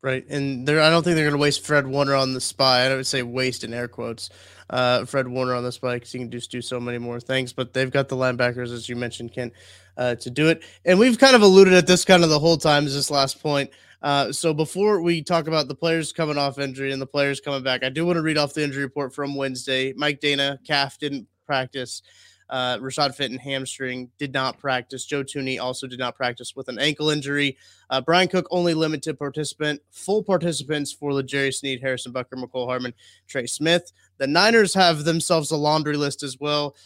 Right, 0.00 0.26
and 0.30 0.66
I 0.70 0.88
don't 0.88 1.02
think 1.02 1.16
they're 1.16 1.24
going 1.24 1.32
to 1.32 1.42
waste 1.42 1.66
Fred 1.66 1.86
Warner 1.86 2.14
on 2.14 2.32
the 2.32 2.40
spy. 2.40 2.86
I 2.86 2.94
would 2.94 3.06
say 3.06 3.22
waste 3.22 3.64
in 3.64 3.74
air 3.74 3.88
quotes, 3.88 4.30
uh, 4.70 5.04
Fred 5.04 5.28
Warner 5.28 5.54
on 5.54 5.64
the 5.64 5.72
spy 5.72 5.96
because 5.96 6.12
he 6.12 6.18
can 6.18 6.30
just 6.30 6.50
do 6.50 6.62
so 6.62 6.80
many 6.80 6.96
more 6.96 7.20
things. 7.20 7.52
But 7.52 7.74
they've 7.74 7.90
got 7.90 8.08
the 8.08 8.16
linebackers, 8.16 8.72
as 8.72 8.88
you 8.88 8.96
mentioned, 8.96 9.34
Kent, 9.34 9.52
uh, 9.98 10.14
to 10.14 10.30
do 10.30 10.48
it. 10.48 10.62
And 10.86 10.98
we've 10.98 11.18
kind 11.18 11.36
of 11.36 11.42
alluded 11.42 11.74
at 11.74 11.86
this 11.86 12.06
kind 12.06 12.24
of 12.24 12.30
the 12.30 12.38
whole 12.38 12.56
time. 12.56 12.86
Is 12.86 12.94
this 12.94 13.10
last 13.10 13.42
point? 13.42 13.70
Uh, 14.02 14.30
so 14.32 14.52
before 14.52 15.00
we 15.00 15.22
talk 15.22 15.46
about 15.46 15.68
the 15.68 15.74
players 15.74 16.12
coming 16.12 16.38
off 16.38 16.58
injury 16.58 16.92
and 16.92 17.00
the 17.00 17.06
players 17.06 17.40
coming 17.40 17.62
back, 17.62 17.82
I 17.82 17.88
do 17.88 18.06
want 18.06 18.16
to 18.16 18.22
read 18.22 18.38
off 18.38 18.54
the 18.54 18.62
injury 18.62 18.84
report 18.84 19.14
from 19.14 19.34
Wednesday. 19.34 19.92
Mike 19.94 20.20
Danna, 20.20 20.58
calf 20.66 20.98
didn't 20.98 21.26
practice. 21.46 22.02
Uh, 22.48 22.78
Rashad 22.78 23.14
Fenton 23.14 23.38
hamstring 23.38 24.10
did 24.18 24.32
not 24.32 24.58
practice. 24.58 25.04
Joe 25.04 25.24
Thuney 25.24 25.60
also 25.60 25.86
did 25.86 25.98
not 25.98 26.16
practice 26.16 26.54
with 26.54 26.68
an 26.68 26.78
ankle 26.78 27.10
injury. 27.10 27.56
Uh, 27.90 28.00
Bryan 28.00 28.28
Cook 28.28 28.46
only 28.50 28.72
limited 28.74 29.18
participant. 29.18 29.80
Full 29.90 30.22
participants 30.22 30.92
for 30.92 31.12
L'Jarius 31.12 31.56
Sneed, 31.56 31.80
Harrison 31.80 32.12
Butker, 32.12 32.34
Mecole 32.34 32.66
Hardman, 32.66 32.94
Trey 33.26 33.46
Smith. 33.46 33.92
The 34.18 34.28
Niners 34.28 34.74
have 34.74 35.04
themselves 35.04 35.50
a 35.50 35.56
laundry 35.56 35.96
list 35.96 36.22
as 36.22 36.38
well. 36.38 36.76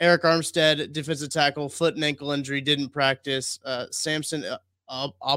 Arik 0.00 0.20
Armstead, 0.20 0.92
defensive 0.92 1.30
tackle, 1.30 1.68
foot 1.68 1.94
and 1.94 2.04
ankle 2.04 2.30
injury, 2.30 2.60
didn't 2.60 2.90
practice. 2.90 3.58
Uh, 3.64 3.86
Samson 3.90 4.44
uh, 4.88 5.08
uh, 5.20 5.36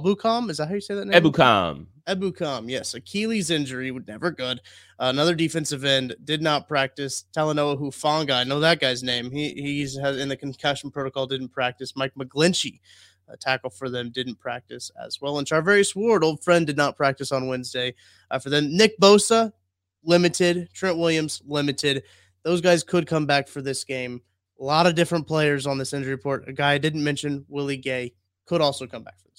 Is 0.50 0.58
that 0.58 0.68
how 0.68 0.74
you 0.74 0.82
say 0.82 0.96
that 0.96 1.08
name? 1.08 1.22
Ebukam. 1.22 1.88
Ebukam. 2.08 2.70
Yes. 2.70 2.94
Achilles 2.94 3.50
injury, 3.50 3.92
would 3.92 4.08
never 4.08 4.32
good. 4.32 4.60
Uh, 5.00 5.10
another 5.14 5.36
defensive 5.36 5.84
end 5.84 6.16
did 6.24 6.42
not 6.42 6.68
practice. 6.68 7.26
Talanoa 7.36 7.80
Hufanga. 7.80 8.34
I 8.34 8.44
know 8.44 8.60
that 8.60 8.80
guy's 8.80 9.04
name. 9.04 9.30
He 9.30 9.54
he's 9.54 9.98
has 10.00 10.18
in 10.18 10.30
the 10.30 10.38
concussion 10.38 10.90
protocol. 10.90 11.28
Didn't 11.28 11.50
practice. 11.50 11.96
Mike 11.96 12.14
McGlinchey, 12.16 12.80
a 13.28 13.38
tackle 13.38 13.70
for 13.70 13.90
them, 13.90 14.10
didn't 14.10 14.40
practice 14.40 14.90
as 15.04 15.20
well. 15.22 15.38
And 15.38 15.48
Charvarius 15.48 15.96
Ward, 15.96 16.24
old 16.24 16.44
friend, 16.44 16.66
did 16.66 16.78
not 16.78 16.96
practice 16.96 17.32
on 17.32 17.48
Wednesday 17.48 17.94
uh, 18.30 18.40
for 18.40 18.50
them. 18.50 18.76
Nick 18.76 19.00
Bosa, 19.00 19.52
limited. 20.04 20.70
Trent 20.74 20.98
Williams, 20.98 21.42
limited. 21.46 22.04
Those 22.44 22.62
guys 22.62 22.84
could 22.84 23.06
come 23.06 23.26
back 23.26 23.48
for 23.48 23.62
this 23.62 23.84
game. 23.84 24.22
A 24.60 24.64
lot 24.64 24.86
of 24.86 24.96
different 24.96 25.28
players 25.28 25.68
on 25.68 25.78
this 25.78 25.92
injury 25.92 26.12
report. 26.12 26.48
A 26.48 26.54
guy 26.54 26.74
I 26.74 26.78
didn't 26.78 27.04
mention, 27.04 27.46
Willie 27.50 27.78
Gay, 27.78 28.14
could 28.46 28.62
also 28.62 28.86
come 28.86 29.04
back 29.04 29.20
for. 29.20 29.31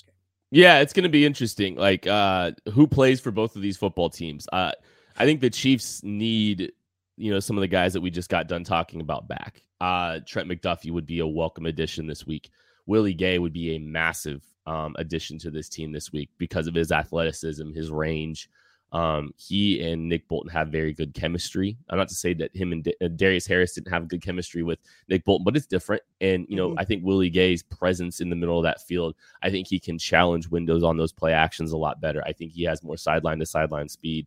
Yeah, 0.54 0.80
it's 0.80 0.92
going 0.92 1.04
to 1.04 1.08
be 1.08 1.24
interesting. 1.24 1.76
Like, 1.76 2.06
uh, 2.06 2.52
who 2.74 2.86
plays 2.86 3.20
for 3.20 3.30
both 3.30 3.56
of 3.56 3.62
these 3.62 3.78
football 3.78 4.10
teams? 4.10 4.46
Uh, 4.52 4.72
I 5.16 5.24
think 5.24 5.40
the 5.40 5.48
Chiefs 5.48 6.02
need, 6.04 6.72
you 7.16 7.32
know, 7.32 7.40
some 7.40 7.56
of 7.56 7.62
the 7.62 7.68
guys 7.68 7.94
that 7.94 8.02
we 8.02 8.10
just 8.10 8.28
got 8.28 8.48
done 8.48 8.62
talking 8.62 9.00
about 9.00 9.26
back. 9.26 9.62
Uh, 9.80 10.20
Trent 10.26 10.50
McDuffie 10.50 10.92
would 10.92 11.06
be 11.06 11.20
a 11.20 11.26
welcome 11.26 11.64
addition 11.64 12.06
this 12.06 12.26
week. 12.26 12.50
Willie 12.84 13.14
Gay 13.14 13.38
would 13.38 13.54
be 13.54 13.76
a 13.76 13.78
massive 13.78 14.44
um, 14.66 14.94
addition 14.98 15.38
to 15.38 15.50
this 15.50 15.70
team 15.70 15.90
this 15.90 16.12
week 16.12 16.28
because 16.36 16.66
of 16.66 16.74
his 16.74 16.92
athleticism, 16.92 17.72
his 17.72 17.90
range, 17.90 18.50
um, 18.92 19.32
he 19.38 19.82
and 19.82 20.06
Nick 20.06 20.28
Bolton 20.28 20.50
have 20.50 20.68
very 20.68 20.92
good 20.92 21.14
chemistry. 21.14 21.78
I'm 21.88 21.96
not 21.96 22.08
to 22.08 22.14
say 22.14 22.34
that 22.34 22.54
him 22.54 22.72
and 22.72 22.84
D- 22.84 22.94
uh, 23.02 23.08
Darius 23.08 23.46
Harris 23.46 23.72
didn't 23.72 23.90
have 23.90 24.06
good 24.06 24.20
chemistry 24.20 24.62
with 24.62 24.80
Nick 25.08 25.24
Bolton, 25.24 25.44
but 25.44 25.56
it's 25.56 25.66
different. 25.66 26.02
And 26.20 26.46
you 26.48 26.56
know, 26.56 26.70
mm-hmm. 26.70 26.78
I 26.78 26.84
think 26.84 27.02
Willie 27.02 27.30
Gay's 27.30 27.62
presence 27.62 28.20
in 28.20 28.28
the 28.28 28.36
middle 28.36 28.58
of 28.58 28.64
that 28.64 28.82
field, 28.82 29.14
I 29.42 29.48
think 29.48 29.66
he 29.66 29.80
can 29.80 29.98
challenge 29.98 30.48
windows 30.48 30.82
on 30.82 30.98
those 30.98 31.12
play 31.12 31.32
actions 31.32 31.72
a 31.72 31.76
lot 31.76 32.02
better. 32.02 32.22
I 32.26 32.32
think 32.32 32.52
he 32.52 32.64
has 32.64 32.82
more 32.82 32.98
sideline 32.98 33.38
to 33.38 33.46
sideline 33.46 33.88
speed. 33.88 34.26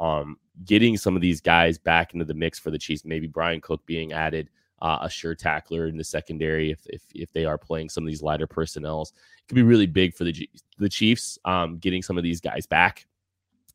Um, 0.00 0.38
getting 0.64 0.96
some 0.96 1.14
of 1.14 1.22
these 1.22 1.42
guys 1.42 1.76
back 1.76 2.14
into 2.14 2.24
the 2.24 2.34
mix 2.34 2.58
for 2.58 2.70
the 2.70 2.78
Chiefs, 2.78 3.04
maybe 3.04 3.26
Bryan 3.26 3.60
Cook 3.60 3.84
being 3.86 4.12
added. 4.12 4.48
Uh, 4.82 4.98
a 5.00 5.08
sure 5.08 5.34
tackler 5.34 5.86
in 5.86 5.96
the 5.96 6.04
secondary 6.04 6.70
if, 6.70 6.86
if 6.88 7.02
if 7.14 7.32
they 7.32 7.46
are 7.46 7.56
playing 7.56 7.88
some 7.88 8.04
of 8.04 8.08
these 8.08 8.20
lighter 8.20 8.46
personnels. 8.46 9.14
It 9.38 9.48
could 9.48 9.54
be 9.54 9.62
really 9.62 9.86
big 9.86 10.14
for 10.14 10.24
the 10.24 10.50
the 10.76 10.88
Chiefs 10.90 11.38
um, 11.46 11.78
getting 11.78 12.02
some 12.02 12.18
of 12.18 12.22
these 12.22 12.42
guys 12.42 12.66
back 12.66 13.06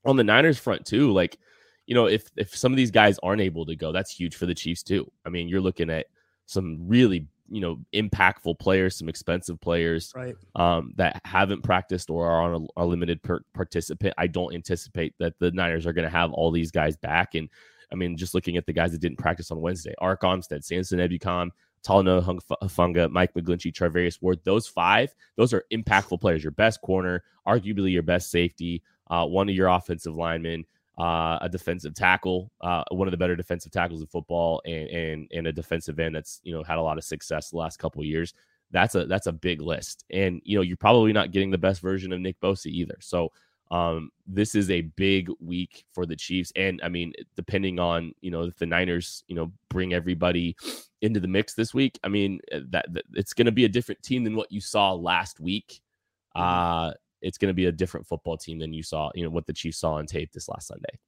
on 0.06 0.18
the 0.18 0.24
Niners 0.24 0.60
front 0.60 0.86
too, 0.86 1.12
like 1.12 1.38
you 1.86 1.96
know, 1.96 2.06
if 2.06 2.30
if 2.38 2.56
some 2.56 2.72
of 2.72 2.78
these 2.78 2.92
guys 2.92 3.20
aren't 3.22 3.42
able 3.42 3.66
to 3.66 3.76
go, 3.76 3.92
that's 3.92 4.12
huge 4.12 4.36
for 4.36 4.46
the 4.46 4.56
Chiefs 4.56 4.84
too. 4.84 5.12
I 5.26 5.30
mean, 5.30 5.48
you're 5.48 5.62
looking 5.62 5.90
at 5.90 6.08
some 6.46 6.78
really 6.88 7.28
you 7.50 7.60
know 7.60 7.80
impactful 7.94 8.60
players, 8.60 8.98
some 8.98 9.10
expensive 9.10 9.60
players, 9.60 10.14
right? 10.16 10.36
Um, 10.56 10.94
that 10.96 11.22
haven't 11.26 11.64
practiced 11.64 12.10
or 12.10 12.30
are 12.30 12.42
on 12.44 12.68
a, 12.78 12.82
a 12.82 12.86
limited 12.86 13.22
per- 13.22 13.44
participant. 13.54 14.14
I 14.18 14.28
don't 14.28 14.54
anticipate 14.54 15.14
that 15.20 15.38
the 15.40 15.52
Niners 15.52 15.86
are 15.86 15.94
going 15.94 16.06
to 16.06 16.10
have 16.18 16.32
all 16.32 16.52
these 16.52 16.72
guys 16.72 16.96
back. 16.96 17.36
And 17.36 17.50
I 17.92 17.96
mean, 17.96 18.16
just 18.16 18.34
looking 18.34 18.58
at 18.58 18.66
the 18.66 18.74
guys 18.74 18.94
that 18.94 19.02
didn't 19.02 19.18
practice 19.18 19.52
on 19.52 19.60
Wednesday, 19.60 19.94
Arik 20.02 20.20
Armstead, 20.20 20.64
Samson 20.64 21.00
Ebukam, 21.00 21.50
Talanoa 21.86 22.40
Hufanga, 22.64 23.10
Mike 23.10 23.34
McGlinchey, 23.34 23.74
Charvarius 23.74 24.22
Ward. 24.22 24.40
Those 24.46 24.68
five, 24.68 25.14
those 25.36 25.54
are 25.54 25.66
impactful 25.74 26.22
players. 26.22 26.44
Your 26.44 26.52
best 26.52 26.82
corner, 26.82 27.24
arguably 27.46 27.92
your 27.92 28.04
best 28.04 28.32
safety, 28.32 28.82
uh, 29.12 29.26
one 29.26 29.50
of 29.50 29.54
your 29.54 29.68
offensive 29.68 30.16
linemen, 30.16 30.66
uh, 30.98 31.38
a 31.42 31.50
defensive 31.52 31.94
tackle, 31.94 32.50
uh, 32.62 32.84
one 32.92 33.08
of 33.08 33.12
the 33.12 33.18
better 33.18 33.36
defensive 33.36 33.72
tackles 33.72 34.02
in 34.02 34.08
football, 34.08 34.62
and, 34.66 34.90
and 34.90 35.28
and 35.32 35.48
a 35.48 35.52
defensive 35.52 36.00
end 36.00 36.16
that's 36.16 36.40
you 36.44 36.54
know 36.54 36.64
had 36.64 36.78
a 36.78 36.82
lot 36.82 36.98
of 36.98 37.04
success 37.04 37.50
the 37.50 37.58
last 37.58 37.78
couple 37.78 38.02
of 38.02 38.08
years. 38.08 38.34
That's 38.72 38.96
a 38.96 39.06
that's 39.06 39.28
a 39.28 39.34
big 39.34 39.62
list, 39.62 40.06
and 40.10 40.42
you 40.46 40.58
know 40.58 40.62
you're 40.62 40.78
probably 40.78 41.12
not 41.12 41.32
getting 41.32 41.52
the 41.52 41.58
best 41.58 41.82
version 41.82 42.14
of 42.14 42.22
Nick 42.22 42.40
Bosa 42.40 42.68
either. 42.68 42.98
So 43.02 43.32
um, 43.70 44.12
this 44.26 44.56
is 44.56 44.70
a 44.72 44.82
big 44.82 45.30
week 45.42 45.84
for 45.94 46.06
the 46.06 46.16
Chiefs, 46.16 46.54
and 46.56 46.80
I 46.82 46.88
mean, 46.88 47.14
depending 47.36 47.80
on 47.80 48.14
you 48.22 48.32
know 48.32 48.44
if 48.44 48.58
the 48.58 48.66
Niners 48.66 49.26
you 49.28 49.36
know 49.36 49.52
bring 49.70 49.94
everybody 49.94 50.56
into 51.02 51.20
the 51.20 51.28
mix 51.28 51.54
this 51.54 51.74
week, 51.74 52.00
I 52.04 52.08
mean 52.08 52.40
that, 52.52 52.86
that 52.94 53.04
it's 53.14 53.34
going 53.34 53.46
to 53.46 53.52
be 53.52 53.66
a 53.66 53.70
different 53.70 54.04
team 54.04 54.24
than 54.24 54.38
what 54.38 54.52
you 54.52 54.62
saw 54.62 54.94
last 54.94 55.42
week. 55.42 55.82
Mm-hmm. 56.36 56.42
Uh, 56.42 56.92
it's 57.22 57.38
going 57.38 57.50
to 57.50 57.54
be 57.54 57.66
a 57.66 57.72
different 57.72 58.08
football 58.08 58.38
team 58.38 58.60
than 58.60 58.74
you 58.74 58.84
saw, 58.84 59.12
you 59.16 59.24
know, 59.24 59.30
what 59.30 59.46
the 59.46 59.54
Chiefs 59.54 59.80
saw 59.80 59.94
on 59.94 60.06
tape 60.06 60.32
this 60.32 60.50
last 60.50 60.68
Sunday. 60.68 61.00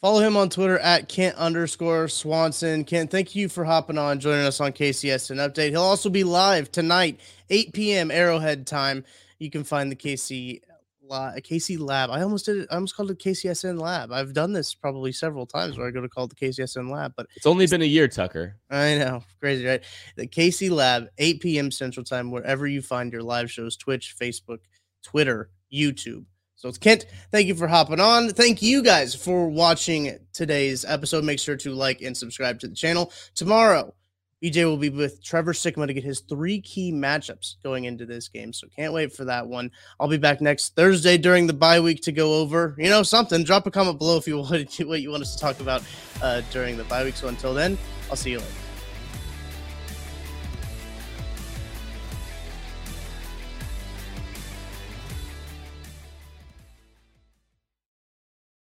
Follow 0.00 0.20
him 0.20 0.34
on 0.34 0.48
Twitter 0.48 0.78
at 0.78 1.08
Kent 1.10 1.36
underscore 1.36 2.08
Swanson. 2.08 2.84
Kent, 2.84 3.10
thank 3.10 3.34
you 3.34 3.50
for 3.50 3.64
hopping 3.64 3.98
on, 3.98 4.18
joining 4.18 4.46
us 4.46 4.58
on 4.58 4.72
KCSN 4.72 5.36
update. 5.36 5.70
He'll 5.70 5.82
also 5.82 6.08
be 6.08 6.24
live 6.24 6.72
tonight, 6.72 7.20
8 7.50 7.74
p.m. 7.74 8.10
Arrowhead 8.10 8.66
time. 8.66 9.04
You 9.38 9.50
can 9.50 9.62
find 9.62 9.92
the 9.92 9.96
KC 9.96 10.62
KC 11.10 11.78
Lab. 11.78 12.10
I 12.10 12.22
almost 12.22 12.46
did 12.46 12.58
it. 12.58 12.68
I 12.70 12.76
almost 12.76 12.96
called 12.96 13.10
it 13.10 13.18
KCSN 13.18 13.80
Lab. 13.80 14.12
I've 14.12 14.32
done 14.32 14.52
this 14.52 14.74
probably 14.74 15.12
several 15.12 15.46
times 15.46 15.76
where 15.76 15.86
I 15.86 15.90
go 15.90 16.00
to 16.00 16.08
call 16.08 16.24
it 16.24 16.30
the 16.30 16.46
KCSN 16.46 16.90
Lab, 16.90 17.14
but 17.16 17.26
it's 17.34 17.46
only 17.46 17.66
been 17.66 17.82
a 17.82 17.86
year, 17.86 18.08
Tucker. 18.08 18.56
I 18.70 18.96
know, 18.96 19.22
crazy, 19.40 19.66
right? 19.66 19.82
The 20.16 20.26
KC 20.26 20.70
Lab, 20.70 21.08
8 21.18 21.40
p.m. 21.40 21.70
Central 21.70 22.04
Time, 22.04 22.30
wherever 22.30 22.66
you 22.66 22.80
find 22.80 23.12
your 23.12 23.22
live 23.22 23.50
shows, 23.50 23.76
Twitch, 23.76 24.14
Facebook, 24.20 24.60
Twitter, 25.02 25.50
YouTube. 25.72 26.24
So 26.56 26.68
it's 26.68 26.76
Kent. 26.76 27.06
Thank 27.32 27.46
you 27.46 27.54
for 27.54 27.66
hopping 27.66 28.00
on. 28.00 28.28
Thank 28.28 28.60
you 28.60 28.82
guys 28.82 29.14
for 29.14 29.48
watching 29.48 30.18
today's 30.34 30.84
episode. 30.84 31.24
Make 31.24 31.38
sure 31.38 31.56
to 31.56 31.72
like 31.72 32.02
and 32.02 32.14
subscribe 32.14 32.60
to 32.60 32.68
the 32.68 32.74
channel. 32.74 33.12
Tomorrow, 33.34 33.94
BJ 34.42 34.64
will 34.64 34.76
be 34.76 34.90
with 34.90 35.22
Trevor 35.22 35.52
Sikkema 35.52 35.86
to 35.86 35.94
get 35.94 36.04
his 36.04 36.20
three 36.20 36.60
key 36.60 36.92
matchups 36.92 37.56
going 37.62 37.84
into 37.84 38.06
this 38.06 38.28
game. 38.28 38.52
So 38.52 38.68
can't 38.74 38.92
wait 38.92 39.12
for 39.12 39.24
that 39.26 39.46
one. 39.46 39.70
I'll 39.98 40.08
be 40.08 40.18
back 40.18 40.40
next 40.40 40.74
Thursday 40.74 41.18
during 41.18 41.46
the 41.46 41.52
bye 41.52 41.80
week 41.80 42.02
to 42.02 42.12
go 42.12 42.34
over, 42.34 42.74
you 42.78 42.88
know, 42.88 43.02
something. 43.02 43.44
Drop 43.44 43.66
a 43.66 43.70
comment 43.70 43.98
below 43.98 44.16
if 44.16 44.26
you 44.26 44.38
want 44.38 44.80
what 44.80 45.02
you 45.02 45.10
want 45.10 45.22
us 45.22 45.34
to 45.34 45.40
talk 45.40 45.60
about 45.60 45.82
uh, 46.22 46.42
during 46.50 46.76
the 46.76 46.84
bye 46.84 47.04
week. 47.04 47.16
So 47.16 47.28
until 47.28 47.54
then, 47.54 47.78
I'll 48.10 48.16
see 48.16 48.32
you 48.32 48.38
later. 48.38 48.69